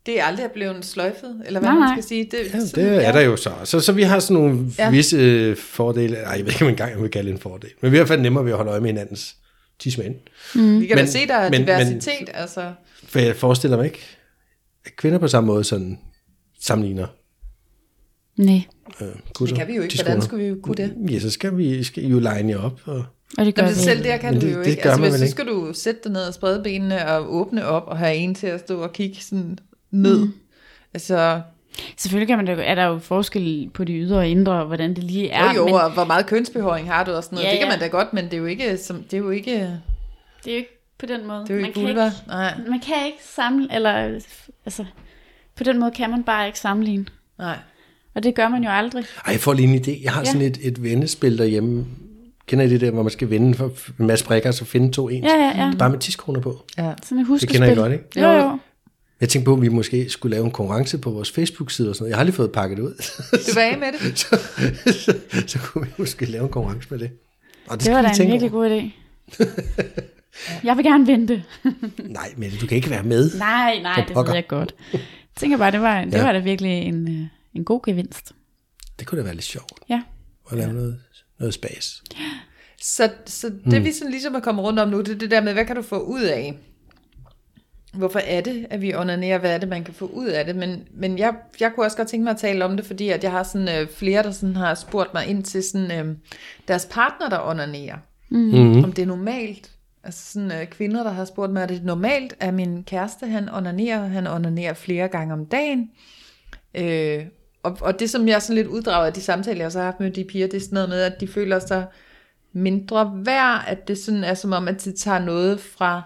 [0.07, 1.95] det er aldrig blevet sløjfet, eller hvad Nej, man nej.
[1.95, 2.25] skal sige.
[2.25, 3.51] Det, Ja, sådan, det er der jo så.
[3.65, 3.81] så.
[3.81, 4.85] Så vi har sådan nogle Ja.
[4.85, 4.91] ja.
[4.91, 6.17] visse øh, fordele.
[6.17, 7.71] Ej, jeg ved ikke, om engang jeg vil kalde det en fordel.
[7.81, 9.35] Men vi er i hvert fald nemmere ved at holde øje med hinandens
[9.81, 10.15] tismænd.
[10.81, 12.31] Vi kan da Men- se, der er men- diversitet.
[12.35, 12.73] altså.
[13.09, 14.01] For jeg forestiller mig ikke,
[14.87, 15.99] at kvinder på samme måde sådan
[16.63, 17.07] sammenligner
[18.37, 18.63] Nej,
[19.01, 19.55] øh, gutter.
[19.55, 20.03] Det kan vi jo ikke.
[20.05, 20.95] Hvordan skulle vi jo kunne det?
[21.11, 22.81] Ja, så skal vi skal I jo line jer op.
[22.85, 23.05] Og,
[23.39, 24.83] og det gør Nå, vi men selv der kan Men du det- jo det ikke.
[24.83, 27.67] gør Altså, man hvis, så skal du sætte dig ned og sprede benene og åbne
[27.67, 29.59] op og have en til at stå og kigge sådan
[29.91, 30.19] ned.
[30.25, 30.33] Mm.
[30.95, 31.41] Altså,
[31.97, 34.95] Selvfølgelig kan man da, er der jo forskel på de ydre og indre, og hvordan
[34.97, 35.53] det lige er.
[35.55, 37.47] jo, jo, men og hvor meget kønsbehåring har du og sådan noget.
[37.47, 37.73] Ja, det kan ja.
[37.73, 39.53] man da godt, men det er jo ikke, som, det er jo ikke,
[40.45, 41.41] det er jo ikke på den måde.
[41.43, 42.05] det er jo man, ikke kan vulva.
[42.07, 43.91] ikke, Nej, man kan ikke samle, eller
[44.67, 44.85] altså,
[45.57, 47.07] på den måde kan man bare ikke sammenligne.
[47.39, 47.57] nej.
[48.15, 49.05] Og det gør man jo aldrig.
[49.27, 50.03] ej, jeg får lige en idé.
[50.05, 50.25] Jeg har Ja.
[50.25, 51.87] sådan et, et vendespil derhjemme.
[52.47, 55.09] Kender I det der, hvor man skal vende for en masse brikker, så finde to
[55.09, 55.25] ens?
[55.27, 55.73] Ja, ja, ja.
[55.79, 56.65] Bare med 10 kroner på.
[56.79, 56.93] Ja.
[57.03, 57.55] Sådan et huskespil.
[57.61, 58.05] kender I godt, ikke?
[58.21, 58.59] Jo, jo.
[59.21, 62.03] Jeg tænkte på, at vi måske skulle lave en konkurrence på vores Facebook-side og sådan
[62.05, 62.11] noget.
[62.11, 62.95] Jeg har lige fået pakket det ud.
[63.33, 64.19] Du var af med det?
[64.19, 64.39] så,
[64.93, 65.15] så,
[65.53, 67.11] så kunne vi måske lave en konkurrence med det.
[67.69, 68.91] Og Det var da en virkelig god idé.
[70.69, 71.45] jeg vil gerne vente.
[72.05, 73.31] Nej, men du kan ikke være med.
[73.39, 74.75] Nej, nej, det ved jeg godt.
[75.37, 76.23] Jeg tænker bare, det var, det Ja.
[76.23, 78.33] var da virkelig en, øh, en god gevinst.
[78.99, 80.03] Det kunne da være lidt sjovt Ja.
[80.53, 81.01] at lave noget,
[81.39, 82.03] noget spas.
[82.83, 83.85] Så, så det Hmm.
[83.85, 85.77] vi sådan ligesom er kommet rundt om nu, det er det der med, hvad kan
[85.77, 86.59] du få ud af?
[87.95, 89.39] Hvorfor er det, at vi onanerer?
[89.39, 90.57] Hvad er det, man kan få ud af det?
[90.57, 93.23] Men, men jeg, jeg kunne også godt tænke mig at tale om det, fordi at
[93.25, 96.17] jeg har sådan, øh, flere, der sådan har spurgt mig ind til sådan, øh,
[96.69, 97.97] deres partner, der onanerer.
[98.29, 98.85] Mm.
[98.85, 99.71] Om det er normalt.
[100.05, 103.49] Altså sådan øh, kvinder, der har spurgt mig, er det normalt, at min kæreste, han
[103.49, 105.91] onanerer, han onanerer flere gange om dagen.
[106.75, 107.27] Øh,
[107.63, 110.01] og, og det, som jeg sådan lidt uddrager af de samtaler, jeg så har haft
[110.01, 111.87] med de piger, det er sådan noget med, at de føler sig
[112.53, 116.03] mindre værd, at det sådan er som om, at de tager noget fra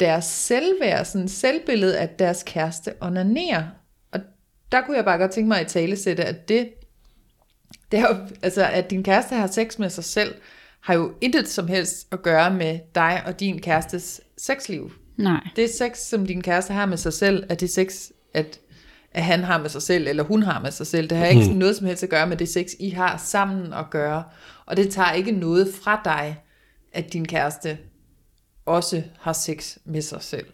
[0.00, 3.64] deres selvværd, sådan selvbillede, at deres kæreste onanerer.
[4.12, 4.20] Og
[4.72, 6.70] der kunne jeg bare godt tænke mig at tale sætte, at det,
[7.92, 10.34] det er jo, altså at din kæreste har sex med sig selv,
[10.82, 14.92] har jo intet som helst at gøre med dig og din kærestes sexliv.
[15.16, 15.48] Nej.
[15.56, 18.60] Det sex, som din kæreste har med sig selv, er det sex, at,
[19.12, 21.10] at han har med sig selv, eller hun har med sig selv.
[21.10, 21.56] Det har ikke Mm.
[21.56, 24.24] noget som helst at gøre med det sex, I har sammen at gøre.
[24.66, 26.36] Og det tager ikke noget fra dig,
[26.92, 27.78] at din kæreste
[28.66, 30.46] også har sex med sig selv.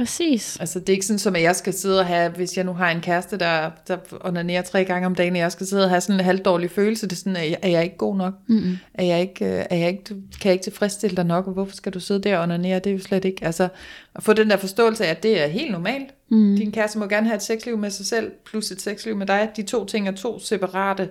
[0.00, 0.56] Præcis.
[0.60, 2.72] Altså det er ikke sådan, som at jeg skal sidde og have, hvis jeg nu
[2.72, 5.90] har en kæreste, der, der onanerer tre gange om dagen, og jeg skal sidde og
[5.90, 8.34] have sådan en halvdårlig følelse, det er sådan, er jeg, er jeg ikke god nok?
[8.46, 8.76] Mm-hmm.
[8.94, 11.76] Er jeg ikke, øh, er jeg ikke, kan jeg ikke tilfredsstille dig nok, og hvorfor
[11.76, 12.78] skal du sidde der og onanere?
[12.78, 13.68] Det er jo slet ikke, altså
[14.14, 16.14] at få den der forståelse af, at det er helt normalt.
[16.28, 16.56] Mm.
[16.56, 19.50] Din kæreste må gerne have et sexliv med sig selv, plus et sexliv med dig.
[19.56, 21.08] De to ting er to separate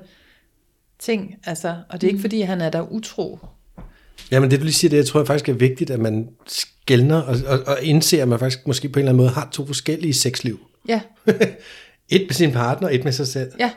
[0.99, 3.39] ting, altså, og det er ikke fordi, han er der utro.
[4.32, 7.22] Jamen det du lige siger, det jeg tror jeg faktisk er vigtigt, at man skældner
[7.22, 9.65] og, og, og indser, at man faktisk måske på en eller anden måde har to
[9.65, 10.60] forskellige sexliv.
[10.88, 11.02] Ja,
[12.10, 13.52] et med sin partner, og et med sig selv.
[13.60, 13.72] ja,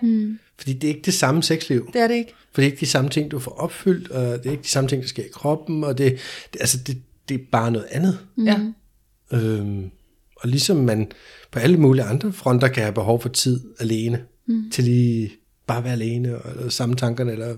[0.58, 1.90] Fordi det er ikke det samme sexliv.
[1.92, 2.32] det er det ikke.
[2.52, 4.68] For det er ikke de samme ting, du får opfyldt, og det er ikke de
[4.68, 6.18] samme ting, der sker i kroppen, og det,
[6.52, 8.18] det, altså det, det er bare noget andet.
[8.44, 8.58] Ja.
[9.32, 9.90] Øhm,
[10.36, 11.10] og ligesom man
[11.50, 14.70] på alle mulige andre fronter kan have behov for tid alene, mm.
[14.70, 15.32] til lige
[15.66, 17.54] bare være alene, og, eller samme tankerne, eller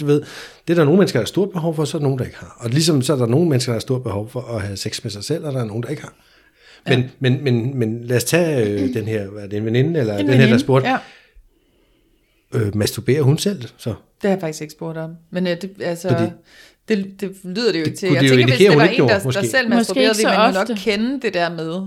[0.00, 0.22] du ved,
[0.68, 2.24] det er der nogle mennesker, der har stort behov for, så er der nogen, der
[2.24, 2.56] ikke har.
[2.60, 5.04] Og ligesom så er der nogle mennesker, der har stort behov for at have sex
[5.04, 6.14] med sig selv, og der er nogen, der ikke har.
[6.86, 7.08] Men, ja.
[7.20, 10.16] men, men, men lad os tage øh, den her, hvad er det en veninde, eller
[10.16, 10.58] den her, der veninde.
[10.60, 10.98] spurgte, Ja.
[12.54, 13.90] øh, masturberer hun selv så?
[13.90, 15.10] Det har jeg faktisk ikke spurgt om.
[15.30, 16.30] Men øh, det, altså, Fordi-
[16.88, 18.08] det, det lyder det jo Det ikke til.
[18.08, 19.46] kunne Jeg det jo tænker, hvis det var en, der, gjorde, der måske.
[19.46, 20.72] selv masturberede, ikke ville man jo ofte.
[20.72, 21.86] nok kende det der med.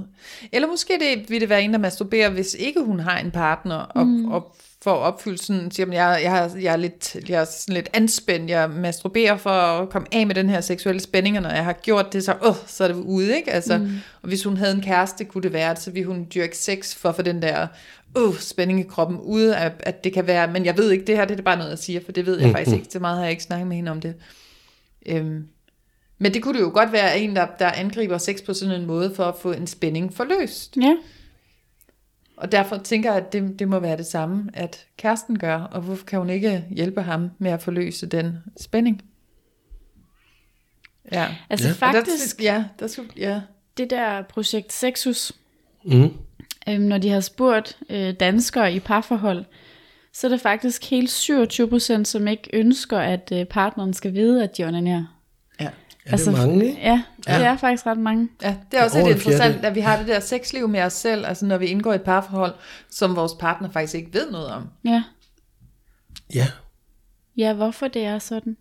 [0.54, 3.76] Eller måske det, ville det være en, der masturberer, hvis ikke hun har en partner,
[3.76, 4.26] og, mm.
[4.32, 7.74] og for at opfylde sådan, siger, man, jeg, jeg, jeg, er lidt, jeg er sådan
[7.74, 11.50] lidt anspændt, jeg masturberer for at komme af med den her seksuelle spænding, og når
[11.50, 13.52] jeg har gjort det, så, øh, så er det ude, ikke?
[13.52, 13.90] Altså, mm.
[14.22, 16.96] Og hvis hun havde en kæreste, kunne det være, at så ville hun dyrke sex
[16.96, 17.68] for at få den der
[18.18, 21.16] øh, spænding i kroppen ude, at, at det kan være, men jeg ved ikke, det
[21.16, 23.18] her det er bare noget, jeg siger, for det ved jeg faktisk ikke, så meget
[23.18, 24.16] har jeg ikke snakket med hende om det.
[25.06, 25.48] Øhm,
[26.18, 28.88] men det kunne det jo godt være en, der, der angriber sex på sådan en
[28.88, 30.78] måde for at få en spænding forløst.
[30.82, 30.96] Ja.
[32.38, 35.82] Og derfor tænker jeg, at det, det må være det samme, at kæresten gør, og
[35.82, 39.02] hvorfor kan hun ikke hjælpe ham med at forløse den spænding?
[41.12, 41.28] Ja.
[41.50, 41.74] Altså Ja.
[41.74, 43.42] Og der- faktisk, ja, der skulle, ja.
[43.78, 45.32] det der projekt Sexus,
[45.84, 46.10] Mm.
[46.70, 49.46] øhm, når de har spurgt øh, danskere i parforhold,
[50.14, 54.44] så er det faktisk helt 27 procent, som ikke ønsker, at øh, partneren skal vide,
[54.44, 55.15] at de onanerer.
[56.08, 56.12] Ja.
[56.12, 56.82] Er det mange, ikke?
[56.82, 57.44] Ja, det Ja.
[57.44, 58.30] er faktisk ret mange.
[58.42, 59.34] Ja, det er også lidt en fjerdedel.
[59.34, 61.96] interessant, at vi har det der sexliv med os selv, altså når vi indgår i
[61.96, 62.54] et parforhold,
[62.90, 64.70] som vores partner faktisk ikke ved noget om.
[64.86, 65.04] Ja.
[66.36, 66.48] Ja.
[67.38, 68.58] ja, hvorfor det er sådan.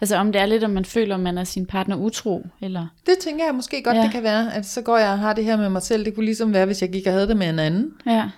[0.00, 2.86] Altså om det er lidt, om man føler, at man er sin partner utro, eller...
[3.06, 4.02] Det tænker jeg måske godt, ja.
[4.02, 6.04] Det kan være, at så går jeg og har det her med mig selv.
[6.04, 8.30] Det kunne ligesom være, hvis jeg gik og havde det med en anden, Ja.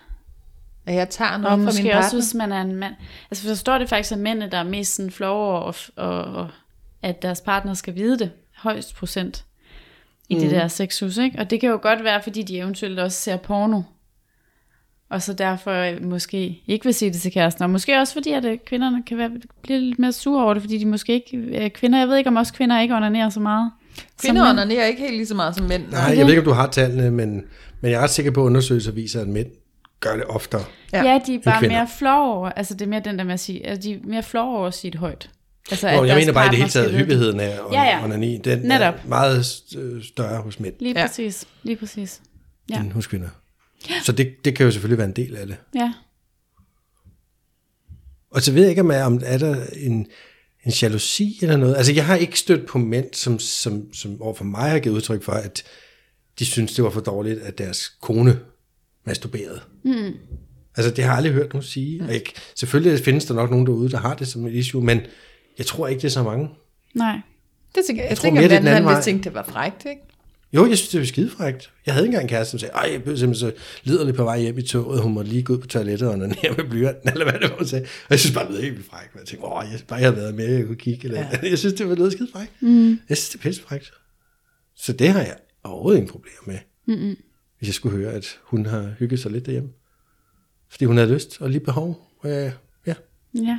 [0.87, 1.97] at jeg tager noget Og fra min måske partner.
[2.05, 2.95] også, hvis man er en mand.
[3.31, 6.25] Altså for der står det faktisk, at mændene, der er mest sådan flove og, og,
[6.25, 6.49] og,
[7.03, 9.45] at deres partner skal vide det, højst procent,
[10.29, 10.41] i mm.
[10.41, 11.39] det der sexhus, ikke?
[11.39, 13.83] Og det kan jo godt være, fordi de eventuelt også ser porno.
[15.11, 17.65] og så derfor øh, måske ikke vil sige det til kæresten.
[17.65, 19.31] Og måske også fordi, at øh, kvinderne kan være,
[19.63, 22.29] blive lidt mere sure over det, fordi de måske ikke, øh, kvinder, jeg ved ikke
[22.29, 23.71] om også kvinder ikke onanerer så meget.
[24.23, 25.89] Kvinder onanerer ikke helt lige så meget som mænd.
[25.91, 27.45] Nej, jeg ved ikke, om du har tallene, men,
[27.81, 29.47] men jeg er ret sikker på, at undersøgelser viser, at mænd
[30.01, 30.65] gør det oftere.
[30.93, 31.05] Ja.
[31.05, 33.41] Ja, de er bare mere flove over, altså det er mere den der med at
[33.41, 35.31] sige, altså de er mere flove over at sige det højt.
[35.71, 38.05] Altså, Nå, jeg mener bare i det hele taget, hyppigheden af Ja, ja.
[38.05, 38.95] onani, den Netop.
[38.95, 41.07] er meget øh, større hos mænd Lige Ja.
[41.07, 42.21] præcis, lige præcis.
[42.71, 42.75] Ja.
[42.77, 42.81] ja.
[42.83, 43.29] end hos kvinder.
[44.05, 45.57] Så det, det kan jo selvfølgelig være en del af det.
[45.75, 45.93] Ja,
[48.31, 50.07] Og så ved jeg ikke, om er, om er der en,
[50.67, 51.77] en jalousi eller noget.
[51.77, 55.23] Altså, jeg har ikke stødt på mænd, som, som, som overfor mig har givet udtryk
[55.23, 55.63] for, at
[56.39, 58.39] de synes, det var for dårligt, at deres kone
[59.07, 59.61] masturberede.
[59.85, 60.13] Mm.
[60.77, 62.03] Altså, det har jeg aldrig hørt nogen sige.
[62.05, 65.01] Og ikke, selvfølgelig findes der nok nogen derude, der har det som et issue, men
[65.59, 66.49] jeg tror ikke, det er så mange.
[66.95, 67.21] nej.
[67.75, 68.11] Det tænker jeg.
[68.11, 69.03] Jeg, tror tænker, mere, det er den anden vej.
[69.03, 70.03] tænke, det var frækt, ikke?
[70.53, 71.73] Jo, jeg synes, det var skidefrægt.
[71.87, 74.25] Jeg havde ikke engang en kæreste, som sagde, ej, jeg blev simpelthen så liderlig på
[74.25, 77.09] vej hjem i toget, hun måtte lige gå ud på toilettet og onanere med blyanten,
[77.13, 77.85] eller hvad det var, hun sagde.
[77.85, 79.15] Og jeg synes bare, det lød helt vildt frækt.
[79.15, 81.05] Jeg tænkte, åh, jeg, bare jeg havde været med, jeg kunne kigge.
[81.05, 81.39] Eller, ja.
[81.51, 82.53] Jeg synes, det var noget skidefrækt.
[82.61, 82.89] Mm.
[83.09, 83.93] Jeg synes, det er pissefrækt.
[84.77, 86.59] Så det har jeg overhovedet ingen problemer med.
[86.87, 87.17] Mm-mm.
[87.59, 89.71] Hvis jeg skulle høre, at hun har hygget sig lidt derhjemme.
[90.71, 92.11] Fordi hun havde lyst og lige behov.
[92.25, 92.31] Øh,
[92.87, 92.95] ja.
[93.35, 93.59] Ja.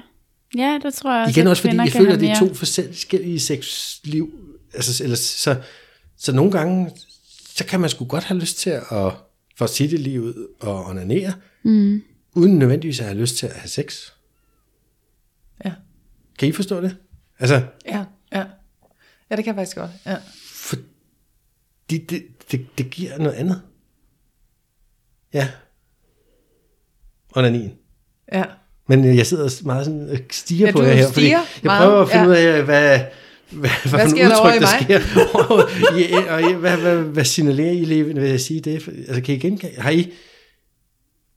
[0.57, 3.39] Ja, det tror jeg også, Igen også, fordi jeg føler, at det er to forskellige
[3.39, 4.33] sexliv.
[4.73, 5.61] Altså, eller, så,
[6.17, 6.91] så nogle gange,
[7.55, 8.83] så kan man sgu godt have lyst til at,
[9.57, 11.33] for at sige det lige ud, og onanere,
[11.63, 12.03] mm.
[12.33, 14.11] uden nødvendigvis at have lyst til at have sex.
[15.65, 15.73] Ja.
[16.39, 16.97] Kan I forstå det?
[17.39, 18.45] Altså, Ja, ja.
[19.29, 19.91] Ja, det kan jeg faktisk godt.
[20.05, 20.17] Ja.
[20.43, 23.61] fordi det, det, det giver noget andet.
[25.33, 25.49] Ja.
[27.35, 27.77] Onanien.
[28.31, 28.45] Ja.
[28.89, 31.87] Men øh, jeg sidder meget sådan og stiger Ja, på jer her, fordi jeg meget,
[31.87, 32.29] prøver at finde ja.
[32.29, 32.99] ud af, hvad,
[33.49, 34.81] hvad, hvad, hvad sker der i der mig?
[34.81, 34.99] sker.
[36.17, 38.87] ja, og ja, hvad, hvad, hvad signalerer I lige, vil jeg sige det?
[38.87, 39.81] Altså, kan I genkende?
[39.81, 40.13] Har I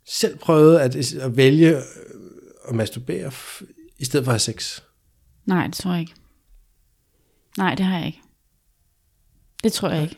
[0.06, 1.82] selv prøvet at, at vælge øh,
[2.68, 3.30] at masturbere
[3.98, 4.80] i stedet for at have sex?
[5.46, 6.12] Nej, det tror jeg ikke.
[7.58, 8.20] Nej, det har jeg ikke.
[9.64, 10.16] Det tror jeg ikke.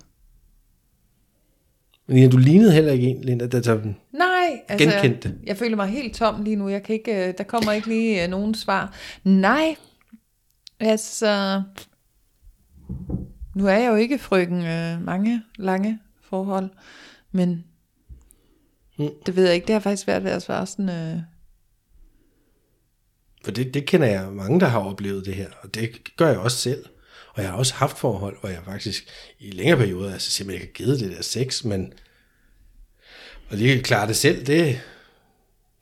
[2.07, 3.97] Men du lignede heller ikke en, Linda, der tager den.
[4.13, 4.34] Nej,
[4.69, 5.39] altså, Genkendte det.
[5.47, 6.69] jeg føler mig helt tom lige nu.
[6.69, 8.95] Jeg kan ikke, øh, der kommer ikke lige øh, nogen svar.
[9.25, 9.77] Nej,
[10.81, 11.63] altså,
[13.57, 16.71] nu er jeg jo ikke frøken øh, mange lange forhold,
[17.33, 17.65] men
[18.99, 19.09] Mm.
[19.27, 19.67] det ved jeg ikke.
[19.67, 21.19] Det har faktisk været ved at svare sådan, øh,
[23.45, 26.39] For det, det kender jeg mange, der har oplevet det her, og det gør jeg
[26.39, 26.85] også selv.
[27.35, 30.73] Og jeg har også haft forhold, hvor jeg faktisk i længere perioder altså simpelthen ikke
[30.79, 31.93] har givet det der sex, men
[33.51, 34.81] og lige klare det selv, det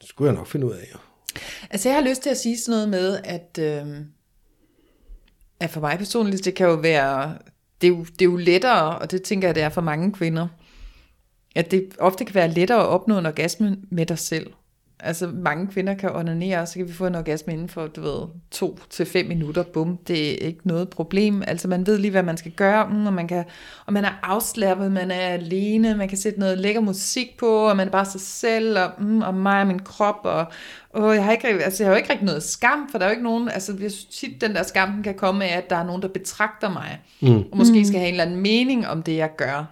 [0.01, 0.89] skulle jeg nok finde ud af.
[0.95, 0.99] Jo.
[1.71, 4.05] Altså jeg har lyst til at sige sådan noget med, at, øh,
[5.61, 7.39] at for mig personligt, det kan jo være,
[7.81, 10.13] det er jo, det er jo lettere, og det tænker jeg, det er for mange
[10.13, 10.49] kvinder,
[11.55, 14.53] at det ofte kan være lettere at opnå en orgasme med dig selv.
[15.05, 18.01] Altså mange kvinder kan onanere, og så kan vi få en orgasme inden for, du
[18.01, 21.43] ved, to til fem minutter, bum, det er ikke noget problem.
[21.47, 23.45] Altså man ved lige, hvad man skal gøre, mm, og man, kan,
[23.87, 27.77] og man er afslappet, man er alene, man kan sætte noget lækker musik på, og
[27.77, 30.47] man er bare sig selv, og, mm, og mig og min krop, og
[30.95, 33.11] åh, jeg, har ikke, altså, jeg har jo ikke rigtig noget skam, for der er
[33.11, 35.71] jo ikke nogen, altså jeg synes tit, den der skam den kan komme af, at
[35.71, 37.37] der er nogen, der betragter mig, mm.
[37.53, 39.65] og måske skal have en eller anden mening om det, jeg gør.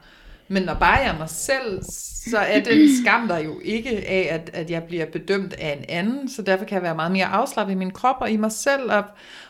[0.52, 1.82] Men når bare jeg er mig selv,
[2.30, 5.84] så er den skam der jo ikke af, at, at jeg bliver bedømt af en
[5.88, 8.52] anden, så derfor kan jeg være meget mere afslappet i min krop og i mig
[8.52, 9.04] selv, og,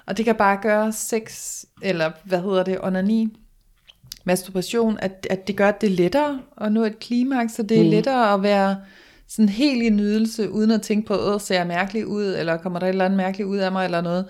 [0.06, 3.28] og det kan bare gøre sex, eller hvad hedder det, onani,
[4.24, 7.78] masturbation, at, at det gør, at det er lettere at nå et klimaks, så det
[7.78, 7.90] er mm.
[7.90, 8.76] lettere at være
[9.28, 12.78] sådan helt i nydelse, uden at tænke på, åh, ser jeg mærkelig ud, eller kommer
[12.78, 14.26] der et eller andet mærkeligt ud af mig, eller noget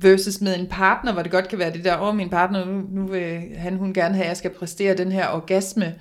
[0.00, 2.82] versus med en partner, hvor det godt kan være det der, åh, min partner, nu,
[2.90, 5.94] nu vil han, hun gerne have, at jeg skal præstere den her orgasme,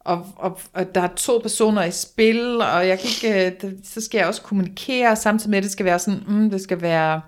[0.00, 3.80] og, og, og der er to personer i spil, og jeg kan ikke, øh, det-
[3.84, 6.80] så skal jeg også kommunikere, samtidig med, at det skal være sådan, mm, det skal
[6.82, 7.20] være,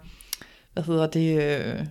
[0.72, 1.86] hvad hedder det, øh,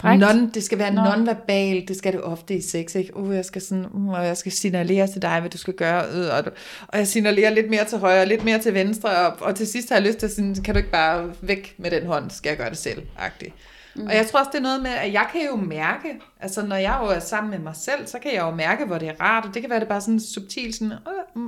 [0.00, 0.20] Frækt.
[0.20, 1.00] non, det skal være Nå.
[1.00, 3.16] non-verbal, det skal det ofte i sex, ikke?
[3.16, 6.04] Uh, jeg skal sådan, uh, og jeg skal signalere til dig, hvad du skal gøre,
[6.12, 6.52] øh, og,
[6.88, 9.88] og jeg signalerer lidt mere til højre, lidt mere til venstre, og, og til sidst
[9.88, 12.58] har jeg lyst til sådan, kan du ikke bare væk med den hånd, skal jeg
[12.58, 13.54] gøre det selv, agtigt.
[13.94, 14.06] Mm.
[14.06, 16.08] Og jeg tror også, det er noget med, at jeg kan jo mærke,
[16.40, 18.98] altså når jeg jo er sammen med mig selv, så kan jeg jo mærke, hvor
[18.98, 21.42] det er rart, og det kan være det bare sådan subtilt, sådan, øh,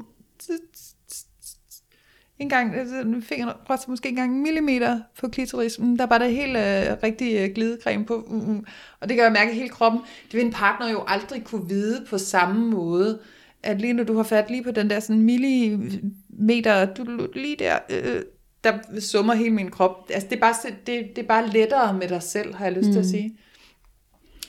[2.39, 6.05] mm, en gang, altså, fingeren rører måske en gang en millimeter på klitoris, mm, der
[6.05, 8.67] er bare det helt øh, rigtig øh, glidecreme på, mm, mm.
[9.01, 10.01] og det kan jeg mærke i hele kroppen.
[10.25, 13.19] Det vil en partner jo aldrig kunne vide på samme måde,
[13.63, 17.79] at lige når du har fat lige på den der sådan millimeter, du lige der,
[17.91, 18.23] øh,
[18.65, 20.11] der summer hele min krop.
[20.11, 20.55] Altså det er bare,
[20.87, 22.93] det, det er bare lettere med dig selv, har jeg lyst mm.
[22.93, 23.37] til at sige.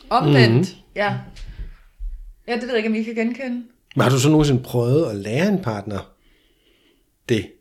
[0.09, 0.91] Omvendt, mm.
[0.95, 1.17] ja.
[2.47, 3.63] Ja, det ved jeg ikke, om I kan genkende.
[3.95, 5.99] Men har du så nogensinde prøvet at lære en partner
[7.29, 7.51] det.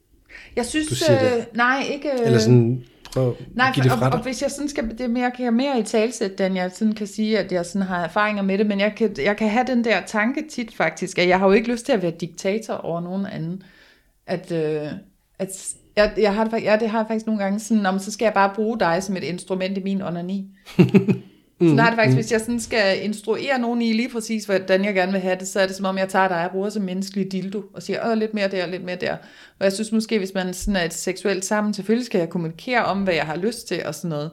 [0.57, 1.37] Jeg synes, Du siger det.
[1.39, 2.09] øh, nej, ikke...
[2.13, 4.23] Øh, Eller sådan, prøv at Nej, give det fra og, og dig.
[4.23, 6.93] hvis jeg sådan skal, det er mere, kan jeg mere i talsæt, end jeg sådan
[6.95, 9.67] kan sige, at jeg sådan har erfaringer med det, men jeg kan, jeg kan have
[9.67, 12.75] den der tanke tit faktisk, at jeg har jo ikke lyst til at være diktator
[12.75, 13.63] over nogen anden.
[14.27, 14.89] At, øh,
[15.39, 15.49] at
[15.97, 18.35] jeg, jeg har ja, det har jeg faktisk nogle gange sådan, om så skal jeg
[18.35, 20.47] bare bruge dig som et instrument i min onani.
[21.61, 24.95] Sådan har det faktisk, hvis jeg sådan skal instruere nogen i lige præcis, hvordan jeg
[24.95, 26.83] gerne vil have det, så er det som om, jeg tager dig og bruger som
[26.83, 29.17] menneskelig dildo, og siger, åh, lidt mere der, lidt mere der.
[29.59, 32.85] Og jeg synes måske, hvis man sådan er et seksuelt sammen, selvfølgelig skal jeg kommunikere
[32.85, 34.31] om, hvad jeg har lyst til og sådan noget.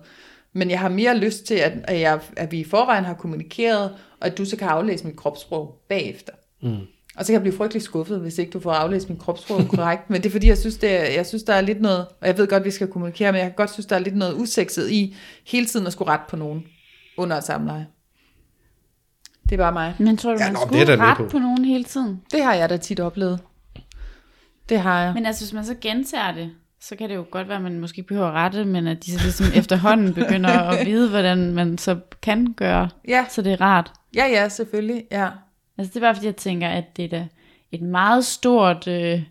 [0.53, 3.91] Men jeg har mere lyst til, at, at, jeg, at vi i forvejen har kommunikeret,
[4.19, 6.33] og at du så kan aflæse mit kropssprog bagefter.
[6.62, 6.77] Mm.
[7.15, 10.09] Og så kan jeg blive frygtelig skuffet, hvis ikke du får aflæst min kropssprog korrekt.
[10.09, 12.27] Men det er fordi, jeg synes, det er, jeg synes, der er lidt noget, og
[12.27, 14.33] jeg ved godt, vi skal kommunikere, men jeg kan godt synes, der er lidt noget
[14.33, 15.15] usekset i
[15.47, 16.63] hele tiden at skulle rette på nogen
[17.17, 17.88] under et samleje.
[19.43, 19.95] Det er bare mig.
[19.99, 21.30] Men tror du, Ja, man nå, skulle det er med rette på.
[21.30, 22.21] på nogen hele tiden?
[22.32, 23.39] Det har jeg da tit oplevet.
[24.69, 25.13] Det har jeg.
[25.13, 27.80] Men altså, hvis man så gentager det, så kan det jo godt være, at man
[27.80, 31.54] måske ikke behøver at rette, men at de så ligesom efterhånden begynder at vide, hvordan
[31.54, 33.91] man så kan gøre, Ja, så det er rart.
[34.15, 35.04] ja, ja, selvfølgelig.
[35.12, 35.30] Ja.
[35.78, 37.28] Altså det er bare fordi, jeg tænker, at det er da
[37.71, 39.21] et meget stort, øh,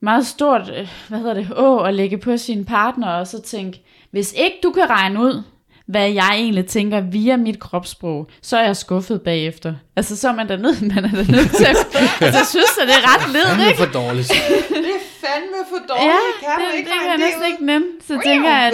[0.00, 3.82] meget stort, øh, hvad hedder det, å at lægge på sin partner, og så tænke,
[4.10, 5.42] hvis ikke du kan regne ud,
[5.88, 9.74] hvad jeg egentlig tænker via mit kropssprog, så er jeg skuffet bagefter.
[9.96, 11.76] Altså så er man da nødt, man er da nødt til at,
[12.20, 13.78] altså jeg synes, at det er ret ledet, Det er ikke?
[13.84, 14.28] for dårligt.
[14.28, 16.58] Det er fandme for Ja, dårligt.
[16.58, 17.86] det, det kan jeg næsten ikke nemme.
[18.00, 18.72] Så tænker jeg,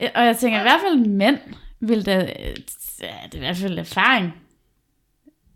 [0.00, 1.38] at, og jeg tænker i hvert fald mænd
[1.80, 2.12] vil da,
[3.02, 4.32] ja, det er i hvert fald erfaring,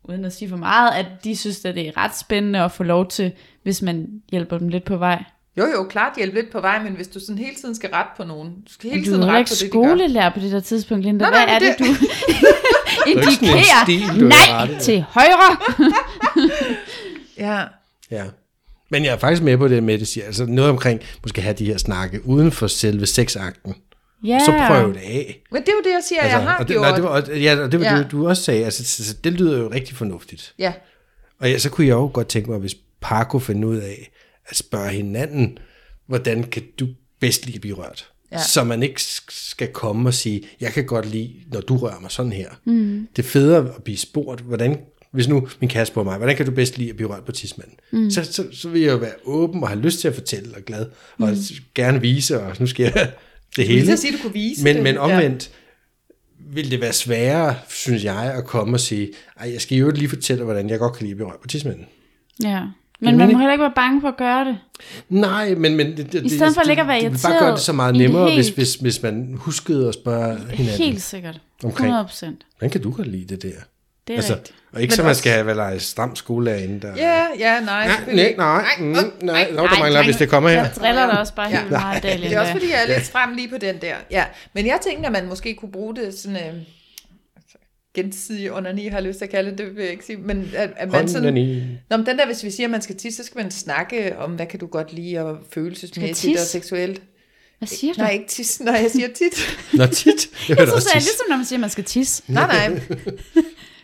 [0.05, 2.83] uden at sige for meget, at de synes, at det er ret spændende at få
[2.83, 5.25] lov til, hvis man hjælper dem lidt på vej.
[5.59, 8.11] Jo, jo, klart hjælpe lidt på vej, men hvis du sådan hele tiden skal rette
[8.17, 9.89] på nogen, du skal hele Men du tiden rette ikke på det, de gør.
[9.89, 11.25] skolelærer på det der tidspunkt, Linda.
[11.25, 11.95] Nej, Hvad nej, er det, men du
[13.11, 13.85] indikerer?
[13.85, 15.57] stil, du Nej, til højre.
[17.39, 17.63] Ja,
[18.11, 18.25] Ja.
[18.91, 20.27] Men jeg er faktisk med på det med, det siger.
[20.27, 23.75] Altså noget omkring, måske have de her snakke uden for selve sexakten.
[24.25, 25.43] Ja, Så prøv det af.
[25.53, 26.83] men det er jo det, jeg siger, altså, jeg har og det, gjort.
[26.83, 27.99] nej, det var, og- ja, og det var Ja.
[27.99, 28.65] det, du også sagde.
[28.65, 30.55] Altså, så, så det lyder jo rigtig fornuftigt.
[30.59, 30.73] Ja,
[31.41, 34.11] Og ja, så kunne jeg jo godt tænke mig, hvis par kunne finde ud af
[34.47, 35.59] at spørge hinanden,
[36.07, 36.89] hvordan kan du
[37.21, 38.11] bedst lide at blive rørt?
[38.33, 38.39] Ja.
[38.43, 42.01] Så man ikke sk- skal komme og sige, jeg kan godt lide, når du rører
[42.01, 42.49] mig sådan her.
[42.65, 43.09] Mm.
[43.17, 44.79] Det er federe at blive spurgt, hvordan,
[45.13, 47.33] hvis nu min kæreste spørger mig, hvordan kan du bedst lide at blive rørt på
[47.33, 47.77] tidsmanden?
[47.93, 48.11] Mm.
[48.11, 50.63] Så, så, så vil jeg jo være åben og have lyst til at fortælle og
[50.63, 50.87] glad,
[51.19, 51.31] og
[51.75, 53.13] gerne vise, og nu skal jeg
[53.57, 53.81] det hele.
[53.85, 54.83] lige så sige, du kunne vise men, det.
[54.83, 55.01] Men Ja.
[55.01, 55.51] omvendt,
[56.39, 60.09] vil det være sværere, synes jeg, at komme og sige, ej, jeg skal jo lige
[60.09, 61.87] fortælle, hvordan jeg godt kan lide at blive rørt på tidsmanden.
[62.43, 62.63] ja.
[63.05, 64.59] Men man må heller ikke være bange for at gøre det.
[65.09, 67.19] Nej, men, men det, det, I stedet for at ligge og være det, det vil
[67.23, 70.39] bare irriteret gøre det så meget nemmere, hvis, helt- hvis, hvis man huskede at spørge
[70.51, 71.41] hinanden, Helt sikkert.
[71.65, 71.87] Omkring.
[71.87, 72.47] 100 procent.
[72.59, 73.49] hvordan kan du godt lide det der?
[74.07, 74.57] Det er Altså, rigtigt.
[74.73, 76.93] og ikke Men så man også- skal have vel en stram skolelærer der.
[76.97, 78.39] ja, ja, nej, Nej, nej, ikke.
[78.39, 78.85] nej, mm,
[79.23, 80.57] nej, nå, der mangler, hvis det kommer her.
[80.63, 81.59] Jeg driller dig også bare Ja.
[81.59, 83.95] helt meget dag, Det er også fordi, jeg er lidt frem lige på den der.
[84.11, 86.37] Ja, men jeg tænkte, at man måske kunne bruge det sådan...
[86.37, 86.55] Øh,
[87.97, 90.17] altså, gensidig onani, har jeg lyst til at kalde det, det vil jeg ikke sige,
[90.17, 91.29] men at, at man sådan...
[91.29, 91.63] Onani.
[91.91, 94.19] Nå, men den der, hvis vi siger, at man skal tisse, så skal man snakke
[94.19, 97.03] om, hvad kan du godt lide, og følelsesmæssigt og seksuelt.
[97.59, 98.01] Hvad siger du?
[98.01, 99.59] Nej, ikke tisse, nej, jeg siger tit.
[99.79, 100.07] Nå, tit.
[100.49, 101.09] Jeg Jeg synes, også det er tis.
[101.09, 102.23] ligesom, når man siger, at man skal tisse.
[102.29, 102.81] Nej, nej.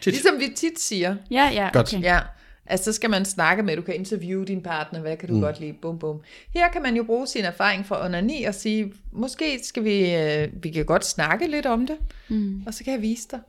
[0.01, 0.13] Tit.
[0.13, 1.17] Ligesom vi tit siger.
[1.31, 1.95] Ja, ja, Godt.
[1.95, 2.03] okay.
[2.03, 2.19] Ja,
[2.67, 5.41] altså så skal man snakke med, du kan interviewe din partner, hvad kan du mm.
[5.41, 6.21] godt lide, bum bum.
[6.55, 10.49] Her kan man jo bruge sin erfaring fra onani og sige, måske skal vi, øh,
[10.63, 11.97] vi kan godt snakke lidt om det,
[12.29, 12.63] mm.
[12.67, 13.41] og så kan jeg vise dig.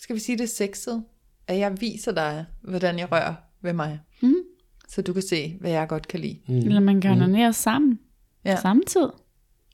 [0.00, 1.04] Skal vi sige det er sexet,
[1.46, 4.00] at jeg viser dig, hvordan jeg rører ved mig.
[4.22, 4.34] Mm.
[4.88, 6.38] Så du kan se, hvad jeg godt kan lide.
[6.48, 6.56] Mm.
[6.56, 7.98] Eller man kan onanere sammen.
[8.44, 8.56] Ja.
[8.60, 9.10] Samtidig.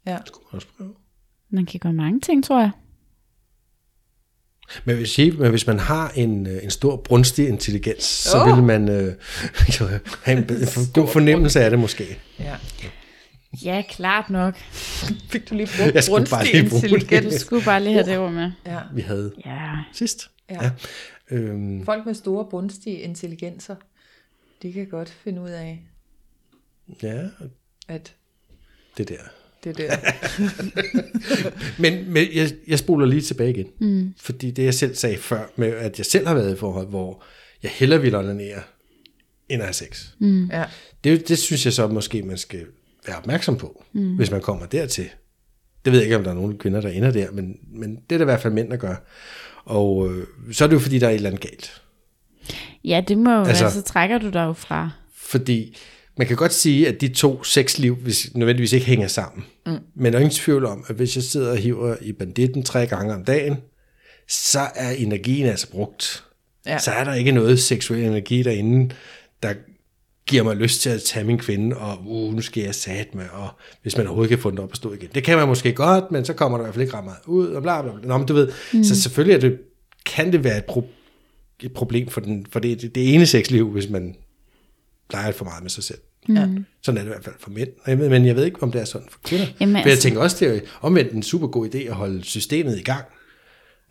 [0.07, 0.19] Ja.
[0.27, 0.95] Skulle man også prøve.
[1.51, 2.71] Man kan gøre mange ting, tror jeg.
[4.85, 8.57] Men hvis, men hvis man har en, øh, en stor brunstig intelligens, så Åh.
[8.57, 9.15] vil man øh,
[9.81, 9.87] jo
[10.23, 12.19] have en, en god fornemmelse af det måske.
[12.39, 12.57] ja.
[13.65, 14.57] Ja, klart nok.
[15.33, 16.93] Fik du lige brugt Jeg skulle bare lige bruge det.
[16.93, 17.35] intelligens?
[17.35, 18.51] Du skulle bare lige have det ord med.
[18.67, 18.79] Ja.
[18.95, 19.71] Vi havde Ja.
[19.93, 20.31] sidst.
[20.51, 20.71] Ja.
[21.31, 23.77] Øhm, Folk med store brunstige intelligenser,
[24.63, 25.83] de kan godt finde ud af,
[27.03, 27.23] ja,
[27.89, 28.15] at
[28.97, 29.19] det der.
[29.65, 29.97] det der...
[31.83, 33.67] Men, men jeg, jeg spoler lige tilbage igen.
[33.81, 34.15] Mm.
[34.21, 37.25] Fordi det jeg selv sagde før, med at jeg selv har været i forhold, hvor
[37.63, 38.63] jeg hellere vil onanere,
[39.49, 40.07] end at have sex.
[40.19, 40.47] Mm.
[40.51, 40.65] ja.
[41.05, 42.67] Det, det synes jeg så måske, man skal
[43.07, 44.17] være opmærksom på, mm.
[44.17, 45.09] hvis man kommer dertil.
[45.85, 48.15] Det ved jeg ikke, om der er nogen kvinder, der ender der, men, men det
[48.15, 48.95] er da i hvert fald mænd, der gør.
[49.65, 51.83] Og øh, så er det jo, fordi der er et eller andet galt.
[52.85, 54.91] Ja, det må jo Altså- altså, så trækker du dig jo fra.
[55.17, 55.77] Fordi
[56.19, 59.45] man kan godt sige, at de to sexliv hvis, nødvendigvis ikke hænger sammen.
[59.67, 59.79] Mm.
[59.95, 62.87] Men der er ingen tvivl om, at hvis jeg sidder og hiver i banditten tre
[62.87, 63.57] gange om dagen,
[64.29, 66.25] så er energien altså brugt.
[66.67, 66.79] Ja.
[66.79, 68.95] Så er der ikke noget seksuel energi derinde,
[69.43, 69.55] der
[70.27, 73.25] giver mig lyst til at tage min kvinde, og uh, nu skal jeg sat med,
[73.33, 73.49] og
[73.83, 75.09] hvis man overhovedet kan få den op og stå igen.
[75.15, 77.19] Det kan man måske godt, men så kommer der i hvert fald ikke ret meget
[77.27, 78.09] ud, og bla bla bla.
[78.09, 78.85] Nå, men du ved, mm.
[78.85, 79.59] så selvfølgelig er det,
[80.07, 80.87] kan det være et, pro-
[81.63, 84.17] et problem for, den, for det, det, det ene sexliv, hvis man
[85.13, 85.99] leger for meget med sig selv.
[86.29, 86.49] Ja.
[86.83, 88.09] Sådan er det i hvert fald for mænd.
[88.09, 89.47] Men jeg ved ikke, om det er sådan for kvinder.
[89.61, 92.25] Jamen, for jeg altså- tænker også, det er omvendt en super god idé at holde
[92.25, 93.05] systemet i gang.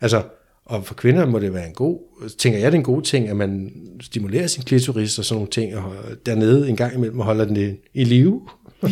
[0.00, 0.22] Altså,
[0.66, 3.28] og for kvinder må det være en god, tænker jeg, det er en god ting,
[3.28, 5.94] at man stimulerer sin klitoris og sådan nogle ting, og
[6.26, 8.48] dernede en gang imellem holder den i, i live.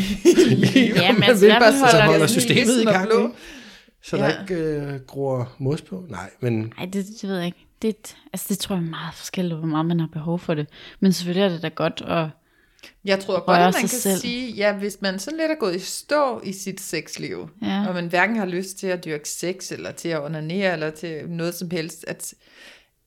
[0.96, 3.30] Ja, man altså, vil bare, så holde holder systemet i gang, blå.
[4.02, 4.40] så der Ja.
[4.40, 6.04] ikke øh, gror mos på.
[6.08, 7.66] Nej, men Nej, det, det ved jeg ikke.
[7.82, 10.66] Det, altså, det tror jeg er meget forskelligt, hvor meget man har behov for det.
[11.00, 12.26] Men selvfølgelig er det da godt at...
[13.04, 14.18] Jeg tror godt, at man kan selv.
[14.20, 17.84] sige, ja, hvis man sådan lidt er gået i stå i sit sexliv, Ja.
[17.88, 21.22] og man hverken har lyst til at dyrke sex, eller til at onanere, eller til
[21.28, 22.34] noget som helst, at,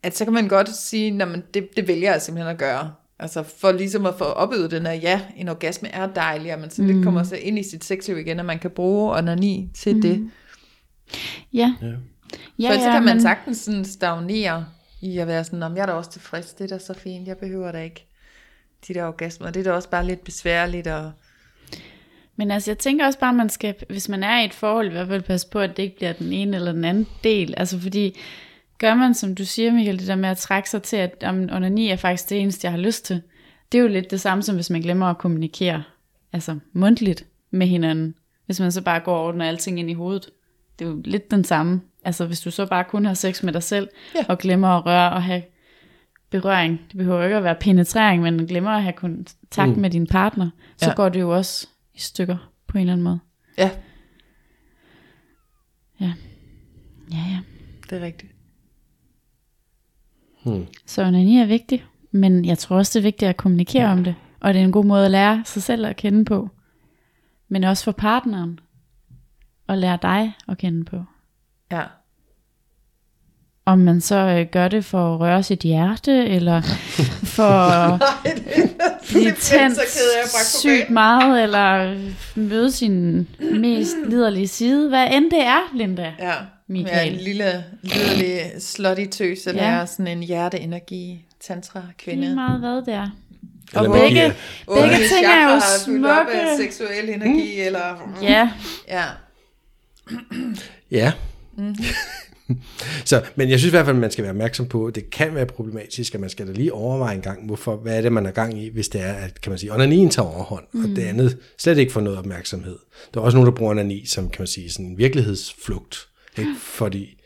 [0.04, 2.94] at så kan man godt sige, at det, det vælger jeg simpelthen at gøre.
[3.20, 6.70] Altså for ligesom at få opøvet den her, ja, en orgasme er dejlig, og man
[6.70, 9.96] så lidt kommer så ind i sit sexliv igen, og man kan bruge onani til
[9.96, 10.02] mm.
[10.02, 10.30] det.
[11.54, 11.76] Ja.
[11.82, 11.88] Ja.
[12.60, 14.66] Ja, For så ja, kan man men- sagtens sådan stagnere
[15.02, 17.28] i at være sådan, om jeg er da også tilfreds, det er da så fint,
[17.28, 18.08] jeg behøver da ikke
[18.88, 19.50] de der orgasmer.
[19.52, 21.12] Det er da også bare lidt besværligt, og
[22.36, 24.88] Men altså, jeg tænker også bare, at man skal, hvis man er i et forhold,
[24.88, 27.54] i hvert fald passe på, at det ikke bliver den ene eller den anden del.
[27.58, 28.18] Altså fordi,
[28.78, 31.50] gør man, som du siger, Michael, det der med at trække sig til, at om
[31.52, 33.22] onani er faktisk det eneste, jeg har lyst til.
[33.72, 35.84] Det er jo lidt det samme, som hvis man glemmer at kommunikere,
[36.34, 38.16] altså mundtligt med hinanden.
[38.46, 40.30] Hvis man så bare går og ordner alting ind i hovedet.
[40.80, 41.82] Det er jo lidt den samme.
[42.06, 44.20] Altså hvis du så bare kun har sex med dig selv, Ja.
[44.20, 44.26] ja.
[44.30, 45.44] og glemmer at røre og have
[46.30, 46.82] berøring.
[46.88, 49.82] Det behøver ikke at være penetrering, men glemmer at have kontakt mm.
[49.82, 50.90] med din partner, så Ja.
[50.90, 50.96] ja.
[50.96, 53.20] går det jo også i stykker på en eller anden måde.
[53.58, 53.72] ja,
[56.02, 56.14] Ja.
[57.12, 57.40] Ja, ja.
[57.90, 58.32] det er rigtigt.
[60.86, 64.16] Så onani er vigtigt, men jeg tror også, det er vigtigt at kommunikere om det.
[64.40, 66.50] Og det er en god måde at lære sig selv at kende på.
[67.48, 68.60] Men også for partneren.
[69.70, 71.04] At lære dig at kende på.
[71.72, 71.84] Ja.
[73.68, 76.62] Om man så øh, gør det for at røre sit hjerte, eller
[77.24, 77.44] for
[77.94, 78.02] at
[79.08, 79.80] blive tændt
[80.46, 81.96] sygt meget, eller
[82.36, 84.90] møde sin mest liderlige side.
[84.90, 86.12] Hvad end det er, Linda.
[86.20, 86.34] Ja,
[86.68, 87.14] Michael.
[87.14, 89.86] En lille, liderlig slutty tøs, eller Ja.
[89.86, 92.36] sådan en hjerteenergi, tantra Lige kvinde.
[92.36, 93.08] meget hvad det er.
[93.74, 94.36] Eller Og man begge, begge
[94.68, 96.64] Otte ting er jo fyldt op af smukke.
[96.74, 98.12] seksuel energi, eller...
[98.22, 98.50] Ja,
[98.88, 99.04] Ja.
[100.92, 101.12] Ja.
[103.06, 105.10] så, men jeg synes i hvert fald, at man skal være opmærksom på, at det
[105.10, 108.12] kan være problematisk, at man skal da lige overveje en gang, hvorfor, hvad er det,
[108.12, 110.84] man er gang i, hvis det er, at kan man sige, onanien tager overhånd, mm.
[110.84, 112.78] og det andet slet ikke får noget opmærksomhed.
[113.14, 116.52] Der er også nogen, der bruger onani som, kan man sige, sådan en virkelighedsflugt, ikke?
[116.60, 117.18] fordi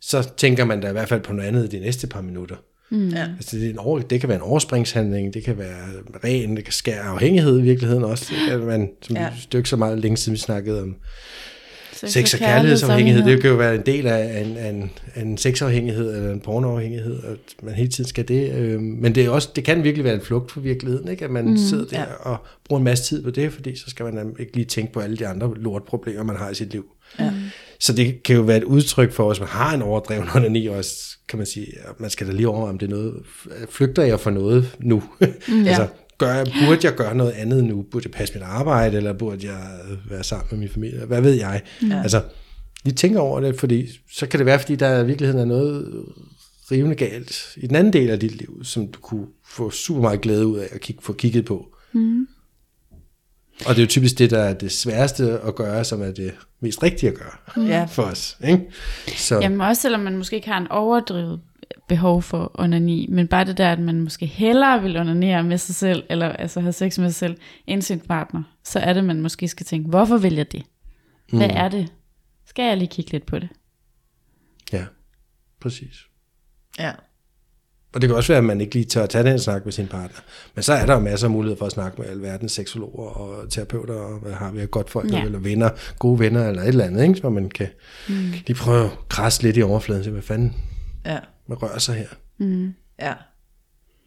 [0.00, 2.56] så tænker man da i hvert fald på noget andet de næste par minutter.
[2.90, 3.08] Mm.
[3.08, 3.22] ja.
[3.36, 5.86] Altså, det, er en over, det kan være en overspringshandling, det kan være
[6.24, 8.26] ren, det kan skære afhængighed i virkeligheden også.
[8.30, 9.22] Det kan man, som Ja.
[9.22, 10.96] er jo ikke så meget længe siden, vi snakkede om
[12.00, 16.16] sex, sex og kærlighedsafhængighed, det kan jo være en del af en, en, en sexafhængighed
[16.16, 18.52] eller en pornoafhængighed, at man hele tiden skal det.
[18.52, 21.24] Øh, men det, er også, det kan virkelig være en flugt fra virkeligheden, ikke?
[21.24, 22.04] at man mm, sidder der ja.
[22.20, 25.00] og bruger en masse tid på det, fordi så skal man ikke lige tænke på
[25.00, 26.84] alle de andre lortproblemer, man har i sit liv.
[27.18, 27.32] Ja.
[27.80, 31.16] Så det kan jo være et udtryk for, hvis man har en overdreven onani, også
[31.28, 33.14] kan man sige, at man skal da lige over, om det er noget,
[33.68, 35.02] flygter jeg for noget nu?
[35.48, 35.86] Mm, altså,
[36.20, 37.82] gør jeg, burde jeg gøre noget andet nu?
[37.90, 39.78] Burde jeg passe mit arbejde, eller burde jeg
[40.10, 41.04] være sammen med min familie?
[41.06, 41.62] Hvad ved jeg?
[41.90, 42.02] Ja.
[42.02, 42.22] Altså,
[42.84, 46.04] lige tænker over det, fordi så kan det være, fordi der i virkeligheden er noget
[46.70, 50.20] rivende galt i den anden del af dit liv, som du kunne få super meget
[50.20, 51.74] glæde ud af at kigge, få kigget på.
[51.92, 52.26] Mm.
[53.66, 56.32] Og det er jo typisk det, der er det sværeste at gøre, som er det
[56.60, 57.84] mest rigtige at gøre Ja.
[57.84, 58.36] for os.
[58.48, 58.62] Ikke?
[59.16, 61.40] Så, Jamen også selvom man måske ikke har en overdrevet
[61.90, 65.74] behov for onani, men bare det der, at man måske hellere vil onanere med sig
[65.74, 67.36] selv, eller altså have sex med sig selv,
[67.66, 70.62] end sin partner, så er det, man måske skal tænke, hvorfor vil jeg det?
[71.32, 71.54] Hvad Mm.
[71.56, 71.92] er det?
[72.46, 73.48] Skal jeg lige kigge lidt på det?
[74.72, 74.84] Ja,
[75.60, 76.06] præcis.
[76.78, 76.90] ja.
[77.94, 79.72] Og det kan også være, at man ikke lige tør at tage den snak med
[79.72, 80.20] sin partner.
[80.54, 83.50] Men så er der jo masser af muligheder for at snakke med alverdens seksologer og
[83.50, 85.24] terapeuter, og hvad har vi af godt folk, ja.
[85.24, 87.14] eller venner, gode venner, eller et eller andet, ikke?
[87.14, 87.68] så man kan
[88.08, 88.14] mm.
[88.46, 90.56] lige prøve at krasse lidt i overfladen, så hvad fanden
[91.06, 91.18] ja.
[91.50, 92.08] Man rører sig her.
[93.00, 93.14] Ja.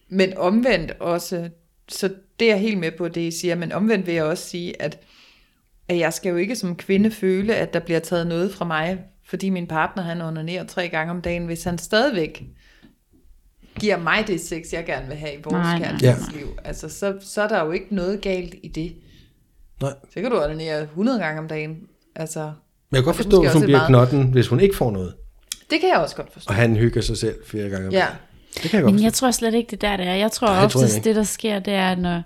[0.10, 1.50] Men omvendt også,
[1.89, 2.08] så
[2.39, 4.82] det er jeg helt med på, det I siger, men omvendt vil jeg også sige,
[4.82, 5.00] at,
[5.88, 9.00] at jeg skal jo ikke som kvinde føle, at der bliver taget noget fra mig,
[9.26, 12.44] fordi min partner han onanerer tre gange om dagen, hvis han stadigvæk
[13.80, 16.48] giver mig det sex, jeg gerne vil have i vores kærlighedsliv.
[16.64, 18.96] Altså, så, så er der jo ikke noget galt i det.
[19.82, 19.94] Nej.
[20.14, 21.78] Så kan du onanere 100 gange om dagen.
[22.16, 22.52] Altså, Men
[22.91, 25.14] jeg kan godt forstå, hvis hun bliver meget- knotten, hvis hun ikke får noget,
[25.74, 26.50] det kan jeg også godt forstå.
[26.50, 28.16] og han hygger sig selv flere gange om Ja, dagen.
[28.54, 30.14] Det kan jeg godt Men jeg tror slet ikke, det er der, det er.
[30.16, 31.10] Jeg tror Nej, det tror jeg oftest, ikke.
[31.10, 32.22] det der sker, det er, når,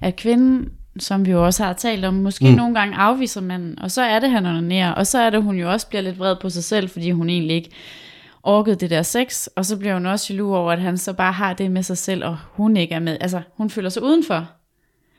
[0.00, 0.68] at kvinden,
[0.98, 2.54] som vi jo også har talt om, måske mm.
[2.54, 5.56] nogle gange afviser manden, og så er det, han onanerer, og så er det, hun
[5.56, 7.70] jo også bliver lidt vred på sig selv, fordi hun egentlig ikke
[8.42, 11.32] orkede det der sex, og så bliver hun også jaloux over, at han så bare
[11.32, 13.16] har det med sig selv, og hun ikke er med.
[13.20, 14.46] Altså, hun føler sig udenfor.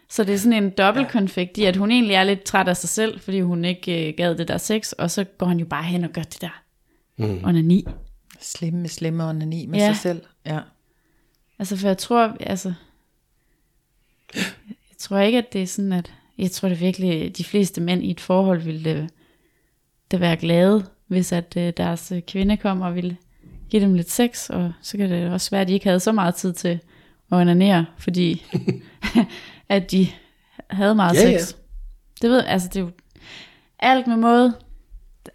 [0.10, 2.90] Så det er sådan en dobbeltkonflikt i, at hun egentlig er lidt træt af sig
[2.90, 5.84] selv, fordi hun ikke øh, gad det der sex, og så går han jo bare
[5.84, 6.64] hen og gør det der
[7.18, 7.41] mm.
[7.43, 7.86] onani.
[8.39, 9.86] Slemme, slemme onani med Ja.
[9.93, 10.22] sig selv.
[10.45, 10.59] Ja.
[11.59, 12.74] Altså, for jeg tror, altså,
[14.36, 18.03] jeg tror ikke, at det er sådan, at, jeg tror det virkelig, de fleste mænd
[18.03, 19.09] i et forhold ville det,
[20.11, 23.18] det være glade, hvis at øh, deres kvinde kommer og ville
[23.70, 26.11] give dem lidt sex, og så kan det også være, at de ikke havde så
[26.11, 26.80] meget tid til
[27.32, 28.43] at onanere, fordi
[29.70, 30.07] at de
[30.70, 31.38] havde meget Ja, ja.
[31.39, 31.55] sex.
[32.22, 32.91] Det ved altså det er jo
[33.80, 34.53] alt med måde,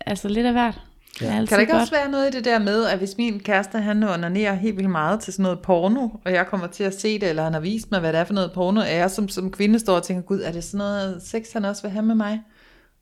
[0.06, 0.80] altså lidt af hvert.
[1.20, 1.26] Ja.
[1.26, 1.80] Kan der ikke godt.
[1.80, 4.90] også være noget i det der med, at hvis min kæreste, han onanerer helt vildt
[4.90, 7.60] meget til sådan noget porno, og jeg kommer til at se det, eller han har
[7.60, 10.02] vist mig, hvad det er for noget porno, og jeg som, som kvinde står og
[10.02, 12.40] tænker, gud, er det sådan noget sex, han også vil have med mig?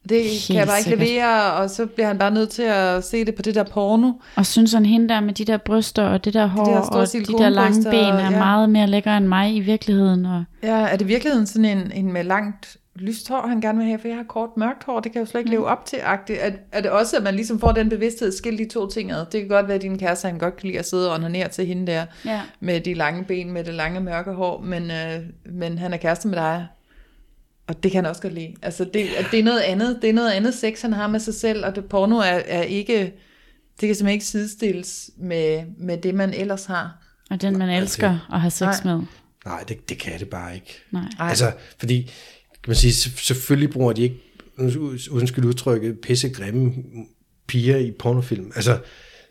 [0.09, 1.09] Det Helt kan jeg bare ikke sikkert.
[1.09, 4.13] levere, og så bliver han bare nødt til at se det på det der porno.
[4.37, 7.01] Og synes han hende der med de der bryster og det der hår der store
[7.01, 8.39] og de der lange ben er ja.
[8.39, 10.27] meget mere lækker end mig i virkeligheden.
[10.27, 13.79] Og Ja, er det i virkeligheden sådan en, en med langt lyst hår, han gerne
[13.79, 15.67] vil have, for jeg har kort mørkt hår, det kan jeg jo slet ikke leve
[15.67, 15.97] op til.
[15.97, 16.41] -agtigt.
[16.41, 19.27] Er, er det også, at man ligesom får den bevidsthed, skil de to ting ad?
[19.33, 21.49] Det kan godt være, at din kæreste, han godt kan lide at sidde og onanere
[21.49, 22.43] til hende der, ja.
[22.61, 26.29] med de lange ben, med det lange mørke hår, men, øh, men han er kæreste
[26.29, 26.67] med dig,
[27.67, 28.55] og det kan han også godt lide.
[28.63, 31.35] Altså, det, det er noget andet, det er noget andet sex, han har med sig
[31.35, 32.99] selv, og det porno er, er ikke,
[33.81, 37.05] det kan simpelthen ikke sidestilles med, med det, man ellers har.
[37.31, 38.95] Og den man elsker at have sex Nej.
[38.95, 39.03] med.
[39.47, 40.81] Nej, det, det kan det bare ikke.
[40.91, 41.03] Nej.
[41.21, 41.29] Ej.
[41.29, 42.11] Altså, fordi,
[42.69, 44.17] kan man sige, se- selvfølgelig bruger de ikke,
[45.11, 46.73] undskyld udtrykket, pisse grimme
[47.47, 48.53] piger i pornofilm.
[48.55, 48.79] Altså,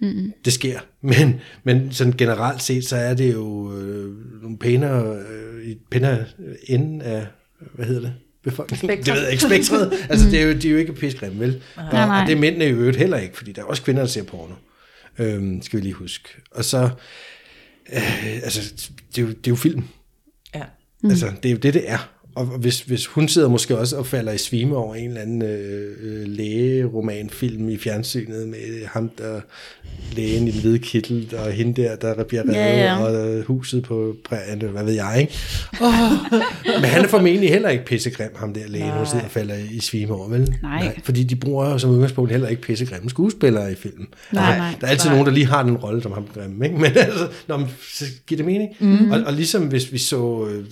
[0.01, 0.79] mm det sker.
[1.01, 6.25] Men, men sådan generelt set, så er det jo øh, nogle pænere, øh, pænere
[6.67, 7.27] ende af,
[7.73, 8.13] hvad hedder det?
[8.43, 8.88] Befolkningen.
[8.88, 9.05] Spektrum.
[9.05, 9.93] Det ved jeg ikke, spektret.
[10.09, 11.61] Altså, det er jo, de er jo ikke pissegrimme, vel?
[11.75, 12.21] Og, Nej, nej.
[12.21, 14.23] og det er mændene i øvrigt heller ikke, fordi der er også kvinder, der ser
[14.23, 14.53] porno.
[15.19, 16.29] Øhm, skal vi lige huske.
[16.51, 16.89] Og så,
[17.93, 18.73] øh, altså,
[19.15, 19.83] det er, jo, det er jo film.
[20.55, 20.63] Ja.
[21.03, 21.09] Mm.
[21.09, 22.16] Altså, det er jo det, det er.
[22.38, 25.41] Og hvis, hvis hun sidder måske også og falder i svime over en eller anden
[25.41, 29.41] øh, øh, lægeromanfilm i fjernsynet med ham, der
[30.15, 33.03] lægen i den hvide kittel, og hende der, der bliver reddet, Ja, ja.
[33.03, 35.33] og øh, huset på prærien, hvad ved jeg, ikke?
[35.81, 36.41] Oh.
[36.81, 39.79] Men han er formentlig heller ikke pissegrim, ham der lægen, hun sidder og falder i
[39.79, 40.55] svime over, vel?
[40.63, 40.99] Nej.
[41.03, 44.07] Fordi de bruger jo som udgangspunkt heller ikke pissegrimme skuespillere i filmen.
[44.31, 44.73] Nej, altså, nej.
[44.81, 45.15] Der er altid Nej.
[45.15, 46.77] nogen, der lige har den rolle som ham grimme, ikke?
[46.77, 48.69] Men altså, når man, så giver det mening?
[48.79, 49.11] Mm.
[49.11, 50.63] Og, og ligesom hvis vi så øh, et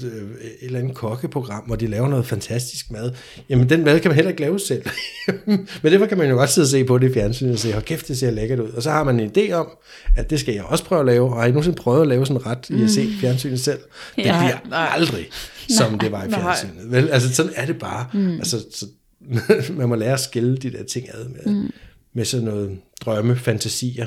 [0.62, 3.12] eller andet kokkeprogram, hvor de laver noget fantastisk mad,
[3.50, 4.84] jamen den mad kan man heller ikke lave selv.
[5.84, 7.74] Men derfor kan man jo godt sidde og se på det i fjernsynet og sige,
[7.74, 8.70] hold kæft, det ser lækkert ud.
[8.70, 9.70] Og så har man en idé om,
[10.16, 12.26] at det skal jeg også prøve at lave, og har I nogensinde prøvet at lave
[12.26, 13.80] sådan en ret i at se fjernsynet selv?
[14.16, 14.40] Det Ja.
[14.40, 14.90] bliver Nej.
[14.92, 15.28] aldrig,
[15.78, 16.40] som det var i Nej.
[16.42, 16.92] fjernsynet.
[16.92, 17.10] Vel?
[17.10, 18.08] Altså sådan er det bare.
[18.14, 18.32] Mm.
[18.34, 18.86] Altså, så,
[19.78, 21.72] man må lære at skille de der ting ad med, mm.
[22.14, 24.06] med sådan noget drømme, fantasier,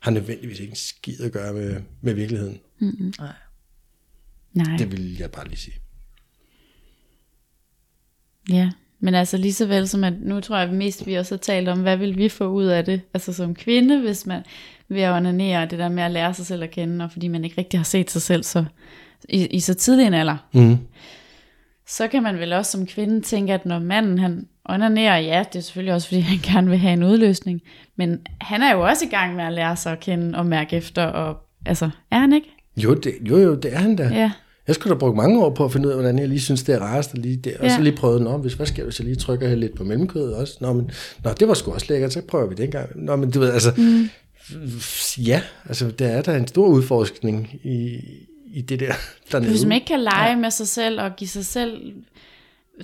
[0.00, 2.58] har nødvendigvis ikke en skid at gøre med, med virkeligheden.
[2.80, 3.28] Nej.
[4.54, 4.76] Nej.
[4.78, 5.74] Det vil jeg bare lige sige.
[8.50, 8.70] Ja,
[9.00, 11.68] men altså lige så vel som at, nu tror jeg mest, vi også har talt
[11.68, 14.42] om, hvad vil vi få ud af det, altså som kvinde, hvis man
[14.88, 17.44] ved at onanere, det der med at lære sig selv at kende, og fordi man
[17.44, 18.64] ikke rigtig har set sig selv så,
[19.28, 20.78] i, i så tidlig en alder, Mm.
[21.86, 25.58] så kan man vel også som kvinde tænke, at når manden han onanerer, ja, det
[25.58, 27.60] er selvfølgelig også, fordi han gerne vil have en udløsning,
[27.96, 30.76] men han er jo også i gang med at lære sig at kende og mærke
[30.76, 31.36] efter, og
[31.66, 32.48] altså, er han ikke?
[32.76, 34.02] Jo, det, jo, jo, det er han da.
[34.12, 34.30] Ja,
[34.66, 36.62] Jeg skulle da bruge mange år på at finde ud af, hvordan jeg lige synes,
[36.62, 37.12] det er rarest.
[37.12, 37.58] Og, lige der.
[37.60, 39.84] og så lige prøvede, nå, hvis, hvad sker der, hvis jeg lige trykker lidt på
[39.84, 40.58] mellemkødet også?
[40.60, 40.90] Nå, men,
[41.24, 43.04] nå, det var sgu også lækkert, så prøver vi det en gang.
[43.04, 44.08] Nå, men du ved, altså, mm.
[45.18, 48.00] ja, altså, der er der en stor udforskning i,
[48.46, 48.92] i det der
[49.32, 49.50] dernede.
[49.50, 50.36] Hvis man ikke kan lege ja.
[50.36, 51.92] med sig selv og give sig selv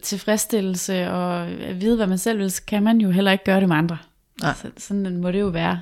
[0.03, 3.69] tilfredsstillelse og vide, hvad man selv vil, så kan man jo heller ikke gøre det
[3.69, 3.99] med andre.
[4.43, 4.55] Nej.
[4.63, 5.81] Så, sådan må det jo være.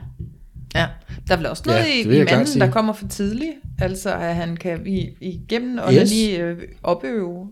[1.29, 3.53] Der er vel også noget Ja, i, i manden, der kommer for tidligt.
[3.81, 6.11] Altså, at han kan i, igennem og yes.
[6.11, 7.49] lige øh, opøve,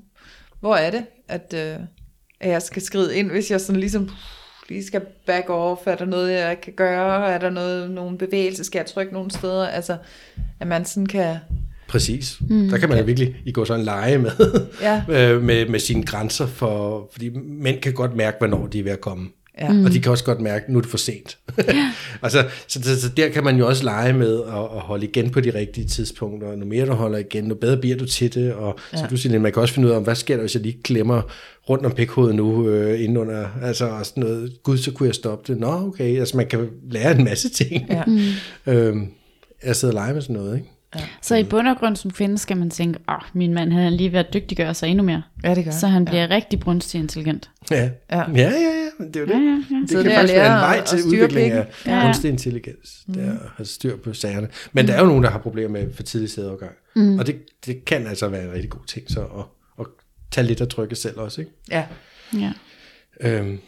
[0.61, 1.77] hvor er det, at, øh,
[2.41, 4.11] at jeg skal skride ind, hvis jeg sådan ligesom
[4.69, 8.65] lige skal back off, er der noget, jeg kan gøre, er der noget, nogle bevægelser,
[8.65, 9.97] skal jeg trykke nogle steder, altså,
[10.61, 11.37] at man sådan kan,
[11.89, 12.37] Præcis.
[12.41, 12.69] Mm.
[12.69, 14.31] Der kan man jo virkelig i gå sådan lege med,
[14.81, 15.03] Ja.
[15.39, 19.01] med, med sine grænser, for, fordi mænd kan godt mærke, hvornår de er ved at
[19.01, 19.29] komme.
[19.61, 19.73] Ja.
[19.73, 19.85] Mm.
[19.85, 21.39] Og de kan også godt mærke, at nu er det for sent.
[22.23, 25.31] altså, så, så, så der kan man jo også lege med at, at holde igen
[25.31, 26.49] på de rigtige tidspunkter.
[26.49, 28.53] Og nu mere du holder igen, nu bedre bliver du til det.
[28.53, 28.99] Og ja.
[28.99, 30.79] så du siger, man kan også finde ud af, hvad sker der, hvis jeg lige
[30.83, 31.23] klemmer
[31.71, 35.15] rundt om pikhovedet nu, øh, inden under, altså og sådan noget, gud, så kunne jeg
[35.15, 35.61] stoppe det.
[35.61, 37.87] Nå, okay, altså man kan lære en masse ting.
[37.91, 38.03] Ja.
[38.73, 39.09] øhm,
[39.65, 40.76] jeg sidder og lege med sådan noget, ikke?
[41.23, 43.91] Så i bund og grund som kvinde skal man tænke, åh, min mand han er
[43.91, 45.23] lige ved at dygtiggøre sig endnu mere.
[45.45, 46.35] Ja, det gør Så han bliver ja.
[46.35, 47.51] rigtig brunstig intelligent.
[47.71, 47.83] Ja.
[47.83, 47.91] Ja.
[48.11, 49.33] ja, ja, ja, men det er jo det.
[49.33, 49.81] Ja, ja, ja.
[49.81, 51.67] Det Så kan det er faktisk være en vej til udvikling af.
[51.87, 52.03] Ja.
[52.05, 53.05] kunstig intelligens.
[53.07, 54.49] Det er at have styr på sagerne.
[54.73, 56.73] Men der er jo nogen, der har problemer med for tidlig sædeovergang.
[56.97, 57.19] Mm.
[57.19, 57.37] Og det,
[57.67, 59.45] det kan altså være en rigtig god ting, så at,
[59.81, 59.87] at
[60.31, 61.41] tage lidt af trykket selv også.
[61.41, 61.53] Ikke?
[61.71, 61.85] Ja.
[62.35, 62.53] ja.
[63.21, 63.59] Øhm,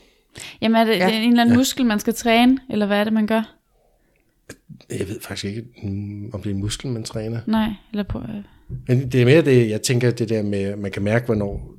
[0.61, 1.09] Jamen er det, ja.
[1.09, 1.59] en eller anden ja.
[1.59, 3.58] muskel, man skal træne, eller hvad er det, man gør?
[4.99, 7.41] Jeg ved faktisk ikke, mm, om det er en muskel, man træner.
[7.47, 8.19] Nej, eller på...
[8.19, 8.45] Øh.
[8.89, 11.75] Men det er mere det, jeg tænker, det der med, man kan mærke, hvornår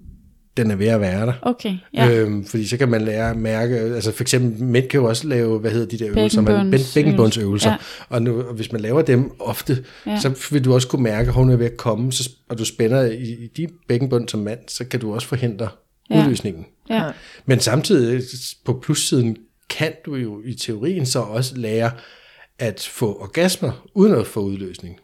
[0.58, 1.34] den er ved at være der.
[1.42, 2.10] Okay, ja.
[2.12, 5.28] Øhm, fordi så kan man lære at mærke, altså for eksempel mænd kan jo også
[5.28, 7.76] lave, hvad hedder de der øvelser, man, Bækkenbunds- bæk- bækkenbundsøvelser, Ja.
[8.10, 10.20] og, nu, og hvis man laver dem ofte, Ja.
[10.20, 12.66] så vil du også kunne mærke, at hun er ved at komme, så, og du
[12.66, 15.68] spænder i, i de bækkenbund som mand, så kan du også forhindre
[16.10, 16.20] ja.
[16.24, 16.66] udløsningen.
[16.90, 17.04] ja.
[17.46, 18.22] Men samtidig
[18.66, 19.38] på plussiden
[19.70, 21.92] kan du jo i teorien så også lære
[22.60, 25.00] at få orgasmer uden at få udløsning.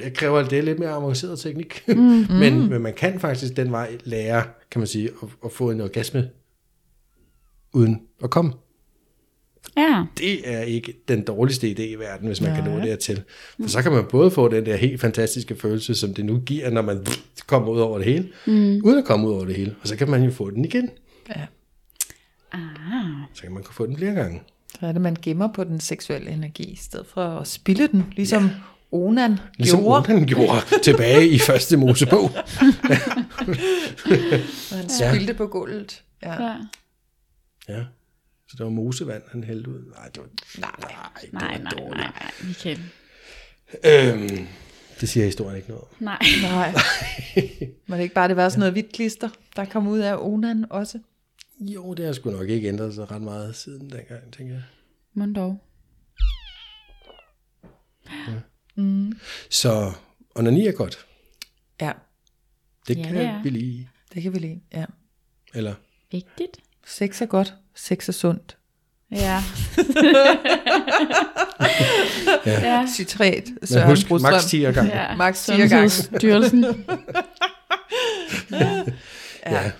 [0.00, 1.94] Det kræver det er lidt mere avanceret teknik, mm.
[2.30, 5.80] men, men man kan faktisk den vej lære, kan man sige, at, at få en
[5.80, 6.30] orgasme
[7.72, 8.52] uden at komme.
[9.76, 10.04] ja.
[10.18, 12.60] Det er ikke den dårligste idé i verden, hvis man Nej.
[12.60, 13.22] kan nå dertil.
[13.60, 16.70] For så kan man både få den der helt fantastiske følelse, som det nu giver,
[16.70, 17.06] når man
[17.46, 18.80] kommer ud over det hele, mm.
[18.84, 19.74] uden at komme ud over det hele.
[19.82, 20.90] Og så kan man jo få den igen.
[21.28, 21.46] ja.
[22.52, 22.60] Ah.
[23.34, 24.40] Så kan man få den flere gange.
[24.80, 28.12] Så er det, man gemmer på den seksuelle energi, i stedet for at spille den,
[28.16, 28.50] ligesom ja.
[28.92, 30.12] Onan Ligesom gjorde.
[30.12, 32.30] Onan gjorde tilbage i første Mosebog.
[34.72, 36.02] Han spildte på gulvet.
[36.22, 36.42] Ja.
[36.42, 36.54] Ja.
[37.68, 37.84] Ja.
[38.48, 39.80] Så det var mosevand, han hældte ud.
[39.94, 40.28] Nej, det var,
[40.60, 40.70] Nej.
[41.22, 41.96] det Nej, var nej, dårligt.
[41.96, 42.80] nej, nej, Michael.
[43.84, 44.46] Øhm,
[45.00, 45.88] det siger historien ikke noget om.
[46.00, 46.18] Nej.
[46.42, 46.74] Nej.
[47.88, 50.64] Må det ikke bare det være sådan noget hvidt klister, der kom ud af Onan
[50.70, 50.98] også?
[51.60, 54.62] Jo, det har sgu nok ikke ændret sig ret meget siden dengang, tænker jeg.
[55.14, 55.58] Må dog.
[59.50, 59.92] Så
[60.34, 61.06] onani er godt.
[61.80, 61.92] Ja,
[62.88, 63.42] Det Ja, kan det er.
[63.42, 63.90] vi lige.
[64.14, 64.60] det kan vi lide.
[64.74, 64.84] Ja.
[65.54, 65.74] Eller,
[66.12, 66.56] Vigtigt.
[66.86, 67.54] Sex er godt.
[67.74, 68.56] Sex er sundt.
[69.10, 69.42] Ja.
[72.46, 72.86] ja.
[72.96, 73.44] Citrat.
[73.60, 74.32] men Søren husk, Brostrøm.
[74.32, 74.82] maks 10 gange.
[75.00, 75.16] ja.
[75.16, 75.90] Max fire gange.
[75.90, 76.64] Sundhedsstyrelsen.
[78.50, 78.84] Ja.
[79.46, 79.70] ja.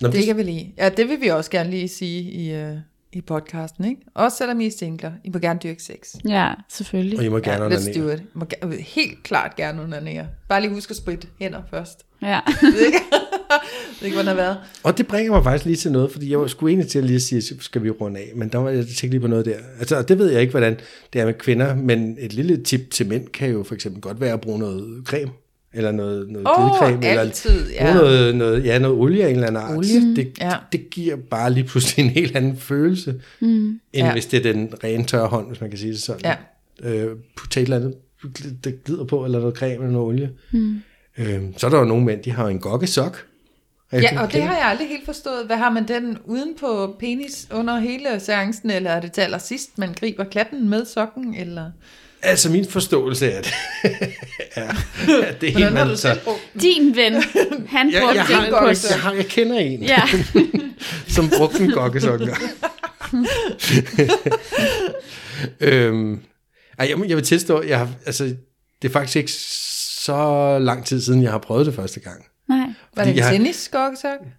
[0.00, 0.72] Nå, Det kan vi lide.
[0.78, 2.72] Ja, det vil vi også gerne lige sige i, øh,
[3.12, 4.00] i podcasten, ikke?
[4.14, 5.12] Også selvom I er singler.
[5.24, 5.96] I må gerne dyrke sex.
[6.28, 7.18] Ja, selvfølgelig.
[7.18, 8.18] Og I må gerne Ja, let's do it.
[8.20, 10.26] I må ge- helt klart gerne onanere.
[10.48, 11.98] Bare lige husk at spritte hænder først.
[12.22, 12.26] Ja.
[12.62, 12.98] Jeg ved ikke,
[13.50, 14.56] jeg ved ikke hvordan det har været.
[14.82, 17.04] Og det bringer mig faktisk lige til noget, fordi jeg var sgu egentlig til at
[17.04, 19.56] lige sige, skal vi runde af, men der var jeg tænkte lige på noget der.
[19.78, 20.76] Altså, og det ved jeg ikke, hvordan
[21.12, 24.20] det er med kvinder, men et lille tip til mænd kan jo for eksempel godt
[24.20, 25.30] være at bruge noget creme,
[25.76, 27.94] eller noget, noget Åh, glidecreme, eller altid, ja.
[27.94, 29.76] noget, noget, ja, noget olie af en eller anden art.
[29.76, 30.52] Olie, Det, ja.
[30.72, 33.48] det giver bare lige pludselig en helt anden følelse, mm.
[33.48, 34.12] end Ja.
[34.12, 36.20] hvis det er den rene tørre hånd, hvis man kan sige det sådan.
[36.24, 36.36] Ja.
[36.90, 37.16] Øh,
[37.46, 37.94] et eller andet,
[38.64, 40.30] der glider på, eller noget creme eller noget olie.
[40.52, 40.80] Mm.
[41.18, 43.26] Øh, så er der jo nogle mænd, de har en gokkesok.
[43.92, 45.46] Ja, og det har jeg aldrig helt forstået.
[45.46, 49.78] Hvad har man den uden på penis under hele seancen, eller er det til allersidst,
[49.78, 51.70] man griber klatten med sokken, eller...
[52.26, 53.52] Altså min forståelse af det
[54.54, 54.68] er,
[55.22, 55.96] at det er Hvordan en, man
[56.62, 57.12] Din ven,
[57.68, 60.02] han Jeg, brugte jeg, det har, jeg, jeg, har, jeg kender en, Ja.
[61.14, 62.34] som brugte en gokkesokker.
[65.60, 66.20] øhm,
[66.78, 68.24] ej, jeg, jeg vil tilstå, jeg har, altså,
[68.82, 72.24] det er faktisk ikke så lang tid siden, jeg har prøvet det første gang.
[72.48, 72.58] Nej.
[72.96, 73.70] Var det en jeg har- tennis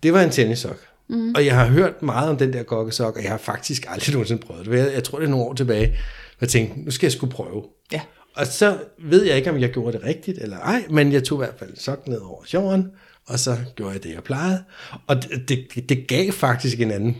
[0.03, 0.77] Det var en tennissok.
[1.09, 1.33] Mm.
[1.35, 4.41] Og jeg har hørt meget om den der gokkesok, og jeg har faktisk aldrig nogensinde
[4.45, 4.79] prøvet det.
[4.79, 5.97] Jeg, jeg tror, det er nogle år tilbage, hvor
[6.41, 7.63] jeg tænkte, nu skal jeg sgu prøve.
[7.91, 8.01] Ja.
[8.35, 11.37] Og så ved jeg ikke, om jeg gjorde det rigtigt eller ej, men jeg tog
[11.37, 12.91] i hvert fald sok ned over jorden,
[13.25, 14.63] og så gjorde jeg det, jeg plejede.
[15.07, 17.17] Og det, det, det gav faktisk en anden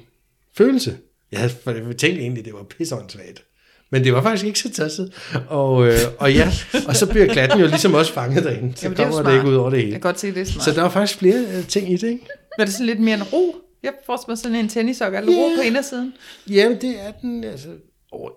[0.58, 0.98] følelse.
[1.32, 3.44] Jeg havde jeg tænkte egentlig, det var pisseåndssvagt.
[3.92, 5.14] Men det var faktisk ikke så tosset.
[5.50, 6.52] Og, øh, og ja,
[6.88, 8.74] og så bliver glatten jo ligesom også fanget derinde.
[8.76, 9.92] Så Jamen, det er kommer det ikke ud over det Jeg hele.
[9.92, 10.66] kan godt se, det er smart.
[10.66, 12.28] Så der var faktisk flere øh, ting i det, ikke?
[12.58, 13.56] Var det sådan lidt mere en ro?
[13.84, 16.14] Jeg forestiller mig sådan en tennissok, eller ro på indersiden.
[16.50, 17.68] Jamen, det er den, altså...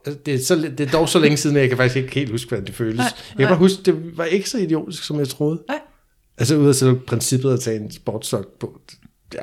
[0.07, 2.15] altså, Det er, så, det er dog så længe siden, at jeg kan faktisk ikke
[2.15, 2.97] helt huske, hvordan det føles.
[2.97, 3.49] Nej, jeg kan nej.
[3.49, 5.63] bare huske, det var ikke så idiotisk, som jeg troede.
[5.69, 5.79] Nej.
[6.39, 8.81] Altså ud af sådan princippet at tage en sportssok på.
[9.35, 9.43] Ja.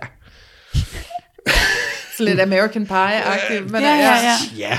[2.17, 3.71] Så lidt American Pie-agtigt.
[3.71, 4.35] Men Ja, ja, ja.
[4.57, 4.77] ja.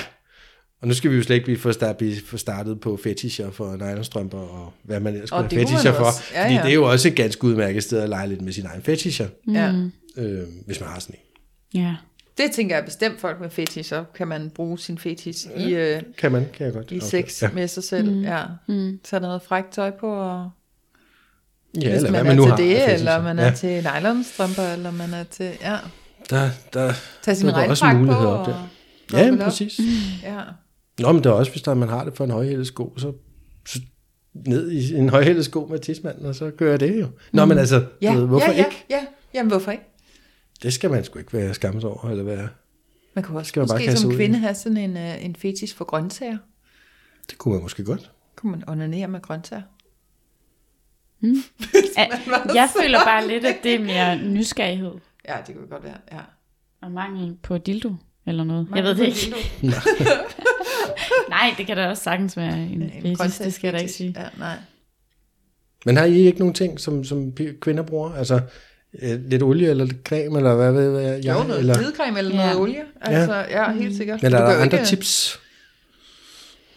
[0.83, 3.51] Og nu skal vi jo slet ikke blive for, start, blive for startet på fetischer
[3.51, 6.35] for nylonstrømper og hvad man ellers Og kunne have fetischer for.
[6.35, 6.63] Ja, fordi ja.
[6.63, 9.27] det er jo også et ganske udmærket sted at lege lidt med sin egen fetischer,
[9.53, 9.73] Ja.
[10.17, 11.81] øh, hvis man har sådan en.
[11.81, 11.95] Ja.
[12.39, 16.03] Det tænker jeg bestemt folk med fetish, så kan man bruge sin fetish i, øh,
[16.19, 16.91] Kan man, kan jeg godt.
[16.91, 18.11] i sex Ja, med sig selv.
[18.13, 18.23] Mm.
[18.23, 18.43] Ja.
[18.69, 18.99] Mm.
[19.05, 20.51] Tag noget frækt tøj på, og
[21.75, 22.57] ja hvis eller man, hvad er man nu til har.
[22.57, 23.55] det, eller man er ja.
[23.55, 25.77] til nylonstrømper, eller man er til, ja,
[26.31, 28.69] Der, der, tag sin Der er også muligheder op Og, der.
[29.13, 29.81] dobbelt ja, præcis.
[30.23, 30.41] Ja.
[30.99, 33.13] Nå, men der er også, hvis der, man har det for en højhældet sko, så,
[33.69, 33.81] så
[34.47, 37.07] ned i en højhældet sko med tidsmanden, og så gør jeg det jo.
[37.33, 38.85] Nå, men altså, Ja, du ved, hvorfor ja, ja, ikke?
[38.91, 39.01] Ja,
[39.35, 39.85] jamen hvorfor ikke?
[40.63, 42.49] Det skal man sgu ikke være skammet over, eller være.
[43.15, 45.37] Man kunne også Skal man bare måske kaste som kvinde have sådan en, uh, en
[45.37, 46.39] fetish for grøntsager.
[47.31, 48.11] Det kunne man måske godt.
[48.37, 49.63] Kunne man onanere med grøntsager?
[51.99, 52.09] At,
[52.55, 54.93] jeg føler bare lidt, at det er mere nysgerrighed
[55.29, 56.21] Ja, det kunne godt være, ja.
[56.83, 57.95] og mangel på dildo
[58.27, 58.69] eller noget.
[58.75, 59.35] Jeg ved det ikke.
[61.29, 63.93] Nej, det kan da også sagtens være en, en fetish, det skal jeg da ikke
[63.93, 64.15] sige.
[64.17, 64.57] Ja, nej.
[65.87, 68.15] Men har I ikke nogen ting, som, som kvinder bruger?
[68.15, 68.41] Altså,
[69.03, 71.27] øh, lidt olie eller lidt creme, eller hvad ved jeg?
[71.27, 72.37] Jo, noget eller, hvidcreme eller Ja.
[72.47, 72.83] noget olie.
[73.01, 74.25] Altså, ja, helt sikkert.
[74.25, 75.41] eller Du er der andre ikke- tips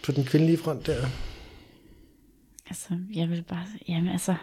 [0.05, 0.95] på den kvindelige front der?
[2.69, 4.35] Altså, jeg vil bare, jamen altså,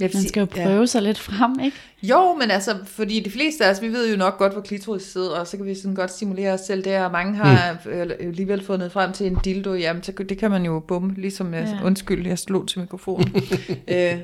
[0.00, 0.62] Jeg man skal jo ja.
[0.64, 1.76] prøve sig lidt frem, ikke?
[2.02, 5.02] Jo, men altså, fordi de fleste af os, vi ved jo nok godt, hvor klitoris
[5.02, 7.90] sidder, og så kan vi sådan godt stimulere os selv der, og mange har mm.
[8.20, 11.60] alligevel fundet frem til en dildo, jamen, så, det kan man jo bumme, ligesom, ja.
[11.60, 11.78] Ja.
[11.84, 13.34] undskyld, jeg slog til mikrofonen.
[13.88, 14.18] øh,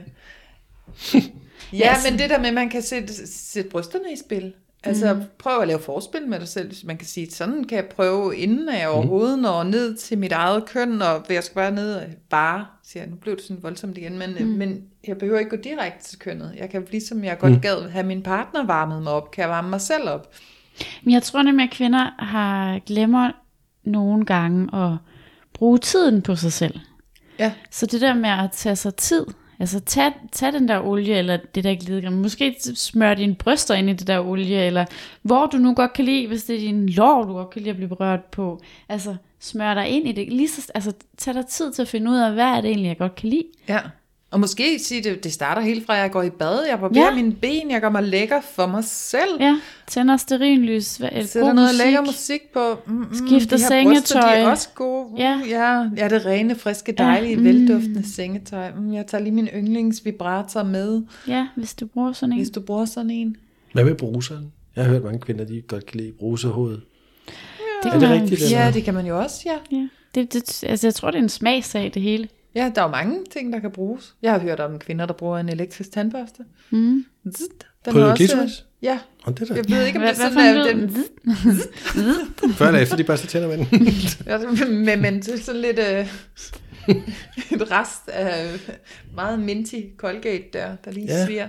[1.78, 4.52] ja, men det der med, at man kan sætte, sætte brysterne i spil,
[4.84, 5.22] altså mm.
[5.38, 8.36] prøv at lave forspil med dig selv, hvis man kan sige, sådan kan jeg prøve,
[8.36, 12.00] inden jeg overhovedet når ned til mit eget køn, og jeg skal bare ned,
[12.30, 14.46] bare, siger jeg, nu blev det sådan voldsomt igen, men, mm.
[14.46, 16.54] men jeg behøver ikke gå direkte til kønnet.
[16.58, 17.60] Jeg kan ligesom jeg godt mm.
[17.60, 20.34] gad have min partner varmet mig op, kan jeg varme mig selv op.
[21.02, 23.30] Men jeg tror nemlig, at kvinder har glemmer
[23.84, 24.96] nogle gange at
[25.52, 26.80] bruge tiden på sig selv.
[27.38, 27.52] Ja.
[27.70, 29.26] Så det der med at tage sig tid,
[29.58, 33.90] altså tag, tag den der olie, eller det der glidecreme, måske smør dine bryster ind
[33.90, 34.84] i det der olie, eller
[35.22, 37.70] hvor du nu godt kan lide, hvis det er din lår, du godt kan lide
[37.70, 38.60] at blive berørt på.
[38.88, 40.32] Altså smør dig ind i det.
[40.32, 42.88] Lige så, altså tag dig tid til at finde ud af, hvad er det egentlig,
[42.88, 43.44] jeg godt kan lide.
[43.68, 43.80] Ja.
[44.34, 47.04] Og måske sige, det, det starter helt fra, at jeg går i bad, jeg barberer
[47.04, 47.10] ja.
[47.10, 47.14] Ja.
[47.14, 49.30] mine ben, jeg gør mig lækker for mig selv.
[49.40, 51.84] Ja, tænder sterinlys, Sætter god noget musik.
[51.84, 52.78] lækker musik på.
[52.86, 54.50] Mm, mm, Skifter de her bryster, de er sengetøj.
[54.50, 55.06] også gode.
[55.12, 55.40] Uh, Ja.
[55.48, 55.88] ja.
[55.96, 56.08] ja.
[56.08, 57.38] det rene, friske, dejlige, ja.
[57.38, 57.44] mm.
[57.44, 58.70] velduftende sengetøj.
[58.78, 62.38] Mm, jeg tager lige min yndlingsvibrator med, Ja, hvis du bruger sådan en.
[62.38, 63.36] hvis du bruger sådan en.
[63.72, 64.52] Hvad med bruseren?
[64.76, 66.78] Jeg har hørt mange kvinder, de godt kan lide brusehoved.
[67.82, 69.76] det Er det man- rigtigt, Ja, det kan man jo også, ja.
[69.76, 69.88] Ja.
[70.14, 72.28] Det, det, altså, jeg tror, det er en smagsag, det hele.
[72.54, 74.14] Ja, der er jo mange ting, der kan bruges.
[74.22, 76.44] Jeg har hørt om kvinder, der bruger en elektrisk tandbørste.
[76.70, 77.04] Mm.
[77.34, 78.64] Zzzt, Den På er også- klitoris?
[78.82, 79.54] Ja, Og det der.
[79.54, 81.04] jeg ved ikke, om det er sådan, en den?
[82.54, 83.86] Før eller efter de børster tænder med den.
[84.26, 84.38] Ja,
[84.68, 86.06] men, men det er sådan lidt øh,
[87.60, 88.46] et rest af
[89.14, 91.26] meget minty Colgate der, der lige ja.
[91.26, 91.48] sviger.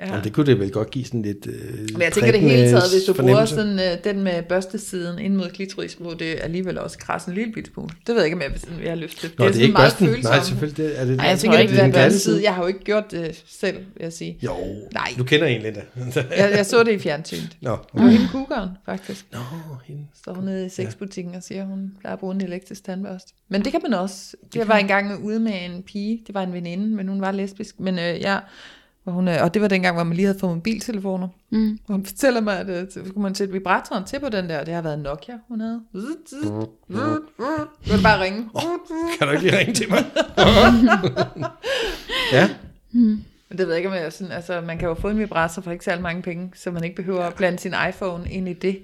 [0.00, 0.06] Ja.
[0.06, 2.70] Jamen, det kunne det vel godt give sådan lidt øh, Men jeg tænker det hele
[2.70, 3.54] taget, hvis du bruger fornemmelse.
[3.54, 7.52] sådan, øh, den med børstesiden ind mod klitoris, hvor det alligevel også krasser en lille
[7.52, 7.88] bitte smule.
[8.06, 9.30] Det ved jeg ikke, om jeg, jeg har lyst til.
[9.38, 10.06] Nå, det er, sådan ikke meget børsten.
[10.06, 10.24] følsomt.
[10.34, 10.76] Nej, selvfølgelig.
[10.76, 12.34] Det, er det, Nej, jeg Jeg tænker, tror det ikke, er den den glatte side.
[12.34, 12.44] side.
[12.44, 14.38] Jeg har jo ikke gjort det selv, vil jeg sige.
[14.42, 14.52] Jo,
[14.94, 15.08] Nej.
[15.18, 15.80] du kender en, Linda.
[16.36, 17.56] Jeg, jeg så det i fjernsynet.
[17.60, 19.26] Nå, Det var hende kugeren, faktisk.
[19.32, 19.38] Nå
[19.86, 20.02] hende.
[20.22, 23.32] står hun nede i sexbutikken og siger, at hun plejer at bruge en elektrisk tandbørste.
[23.48, 24.36] Men det kan man også.
[24.54, 27.80] Jeg var engang ude med en pige, det var en veninde, men hun var lesbisk.
[27.80, 28.38] Men øh, ja,
[29.04, 31.28] hvor hun, og det var dengang, hvor man lige havde fået mobiltelefoner.
[31.50, 31.78] Mm.
[31.88, 34.64] Og hun fortæller mig, at øh, så skulle man sætte vibratoren til på den der.
[34.64, 35.80] Det har været Nokia, hun havde.
[37.84, 38.48] Det bare ringe.
[39.18, 40.04] Kan du ikke lige ringe til mig?
[42.32, 42.50] ja,
[43.48, 45.62] Men det ved jeg ikke, om jeg sådan, altså man kan jo få en vibrator
[45.62, 48.52] for ikke særlig mange penge, så man ikke behøver at blande sin iPhone ind i
[48.52, 48.82] det.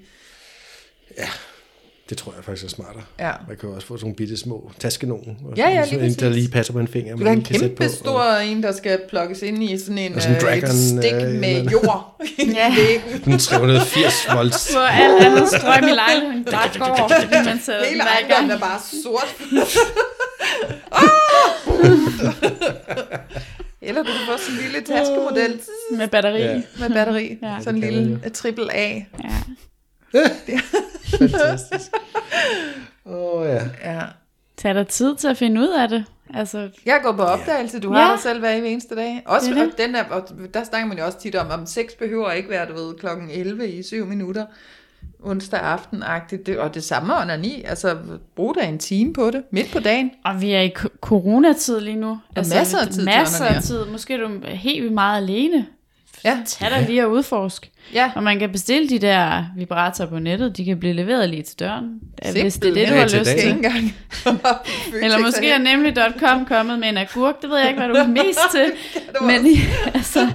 [2.09, 3.03] Det tror jeg faktisk er smartere.
[3.19, 3.31] Ja.
[3.47, 5.37] Man kan jo også få sådan nogle bitte små taskenogen.
[5.45, 7.11] og Ja, ja, lige en, der lige passer på en finger.
[7.11, 10.15] Du kan have en kæmpe på, stor en, der skal plukkes ind i sådan en,
[10.15, 12.75] Og sådan en øh, Dragon, et stik øh, med eller- jord i Ja.
[13.33, 14.71] Og 380 volts.
[14.71, 18.79] Hvor alt andet strøm i lejligheden bare går, fordi man den Hele ejendommen er bare
[19.03, 19.35] sort.
[23.81, 25.59] Eller du kan få sådan en lille taskemodel
[25.91, 26.41] Med batteri.
[26.41, 26.61] Ja.
[26.79, 27.37] Med batteri.
[27.43, 27.57] Ja.
[27.63, 28.87] Sådan en lille triple A.
[28.93, 29.03] ja.
[31.19, 31.91] Fantastisk.
[33.05, 33.61] Åh oh, ja.
[33.83, 34.01] Ja.
[34.57, 36.05] Tag dig tid til at finde ud af det.
[36.33, 38.11] Altså, Jeg går på opdagelse, du har Ja.
[38.11, 39.23] dig selv hver eneste dag.
[39.25, 39.77] Også, Det er og, det.
[39.77, 42.65] den er, og der snakker man jo også tit om, om sex behøver ikke være,
[42.67, 44.45] du ved, klokken 11 i 7 minutter
[45.23, 46.45] onsdag aften-agtigt.
[46.45, 47.63] Det, og det samme med onani.
[47.63, 47.97] Altså,
[48.35, 50.11] brug da en time på det, midt på dagen.
[50.25, 52.19] og vi er i coronatid lige nu.
[52.35, 53.85] Altså, masser af tid Masser af tid.
[53.85, 55.65] Måske er du helt vildt meget alene.
[56.25, 56.43] Ja.
[56.45, 57.71] Tag dig lige og udforsk.
[57.93, 60.57] Ja, Og man kan bestille de der vibratorer på nettet.
[60.57, 61.99] De kan blive leveret lige til døren.
[62.31, 63.65] Hvis det er det, du har lyst til.
[65.03, 67.41] Eller måske er nemlig.com kommet med en agurk.
[67.41, 68.71] Det ved jeg ikke, hvad du er mest til.
[69.21, 69.45] Men
[69.97, 70.29] altså,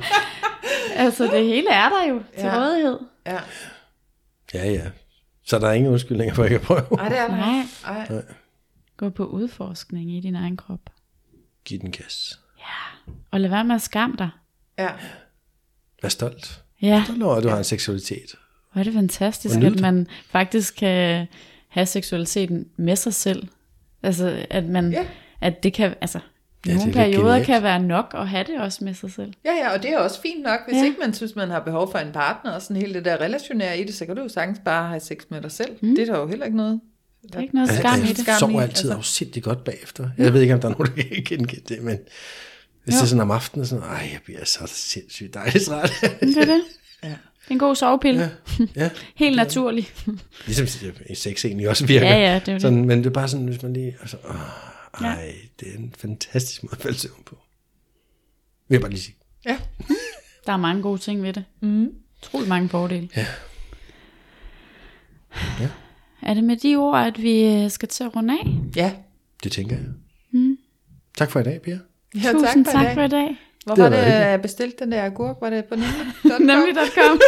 [0.95, 2.59] altså, det hele er der jo til Ja.
[2.61, 2.99] rådighed.
[3.27, 3.39] Ja.
[4.55, 4.85] Ja, ja.
[5.47, 6.99] Så der er ingen undskyldninger for ikke at prøve.
[6.99, 7.37] Ej, det er der.
[7.37, 7.63] Nej.
[7.87, 8.23] Ej.
[8.97, 10.81] Gå på udforskning i din egen krop.
[11.65, 12.39] Giv den gas.
[13.31, 14.29] Og lad være med at skamme dig.
[14.79, 14.89] Ja.
[16.03, 16.63] Vær stolt.
[16.83, 18.35] Ja, Stolt over, at du har en seksualitet.
[18.73, 21.27] hvor er det fantastisk, at man faktisk kan
[21.69, 23.49] have seksualiteten med sig selv.
[24.03, 25.05] Altså, at man, Ja.
[25.41, 26.19] at det kan, altså,
[26.67, 27.47] Ja, Nogle er perioder genialt.
[27.47, 29.33] kan være nok at have det også med sig selv.
[29.45, 30.85] Ja, ja, og det er også fint nok, hvis Ja.
[30.85, 33.79] ikke man synes, man har behov for en partner, og sådan hele det der relationære
[33.79, 35.71] i det, så kan du jo sagens bare have sex med dig selv.
[35.81, 35.95] Mm.
[35.97, 36.81] Det er der jo heller ikke noget.
[37.33, 38.19] Der er ikke noget Altså, skam i jeg det.
[38.19, 38.99] skam sover altid altså.
[38.99, 40.09] afsindigt godt bagefter.
[40.19, 41.99] Jeg ved ikke, om der er nogen, der kan genkende det, men
[42.85, 42.97] hvis Jo.
[42.97, 45.93] det er sådan om aftenen, sådan, ej, jeg bliver så sindssygt dejligt træt.
[46.21, 46.63] Det er det.
[47.05, 47.09] Ja.
[47.09, 48.21] Det er en god sovepille.
[48.21, 48.91] ja, ja.
[49.17, 49.89] Helt naturlig.
[50.47, 50.67] Ligesom
[51.11, 52.07] i sex egentlig også virker.
[52.07, 52.63] Ja, ja, det er jo det.
[52.63, 53.97] sådan, Men det er bare sådan, hvis man lige...
[54.01, 54.35] Altså, åh,
[55.01, 55.07] Ja.
[55.07, 57.39] ej, det er en fantastisk måde at falde søvn på.
[58.69, 59.17] Vil jeg bare lige sige.
[59.47, 59.59] Ja.
[60.47, 61.45] Der er mange gode ting ved det.
[61.61, 61.89] Mm.
[62.23, 63.09] Utrolig mange fordele.
[63.17, 63.27] Ja.
[65.61, 65.69] Ja.
[66.23, 68.47] Er det med de ord, at vi øh, skal til at runde af?
[68.77, 68.93] Ja.
[69.45, 69.85] Det tænker jeg.
[70.31, 70.59] Mm.
[71.17, 71.79] Tak for i dag, Pia.
[72.15, 73.37] Ja Tusind tak, tak for i dag.
[73.65, 75.37] Hvor Det var har det, jeg bestilte den der agurk?
[75.41, 76.43] Var det på nemlig.com?
[76.51, 77.21] Nemlig.com.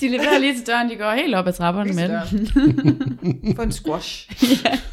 [0.00, 3.54] de leverer lige til døren, de går helt op ad trapperne med den.
[3.56, 4.30] På en squash.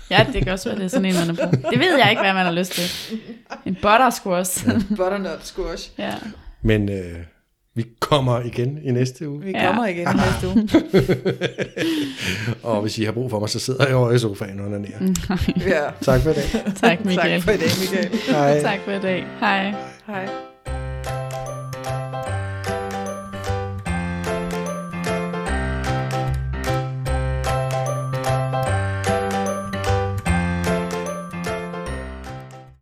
[0.10, 1.56] Ja, det kan også være, det er sådan en, man er på.
[1.72, 3.18] Det ved jeg ikke, hvad man har lyst til.
[3.66, 4.68] En butter squash.
[4.68, 4.74] Ja.
[4.90, 5.90] Butternut squash.
[5.98, 6.14] ja.
[6.62, 7.16] Men øh,
[7.76, 9.42] vi kommer igen i næste uge.
[9.42, 9.68] Vi Ja.
[9.68, 10.70] kommer igen i næste uge.
[12.74, 14.90] Og hvis I har brug for mig, så sidder jeg over i sofaen under nær.
[15.68, 15.90] Ja.
[16.02, 16.44] Tak for i dag.
[16.76, 17.42] Tak, Michael.
[17.42, 18.20] Tak for i dag, Michael.
[18.36, 18.62] Hej.
[18.62, 19.26] Tak for i dag.
[19.40, 19.74] Hej.
[20.08, 20.53] Hej.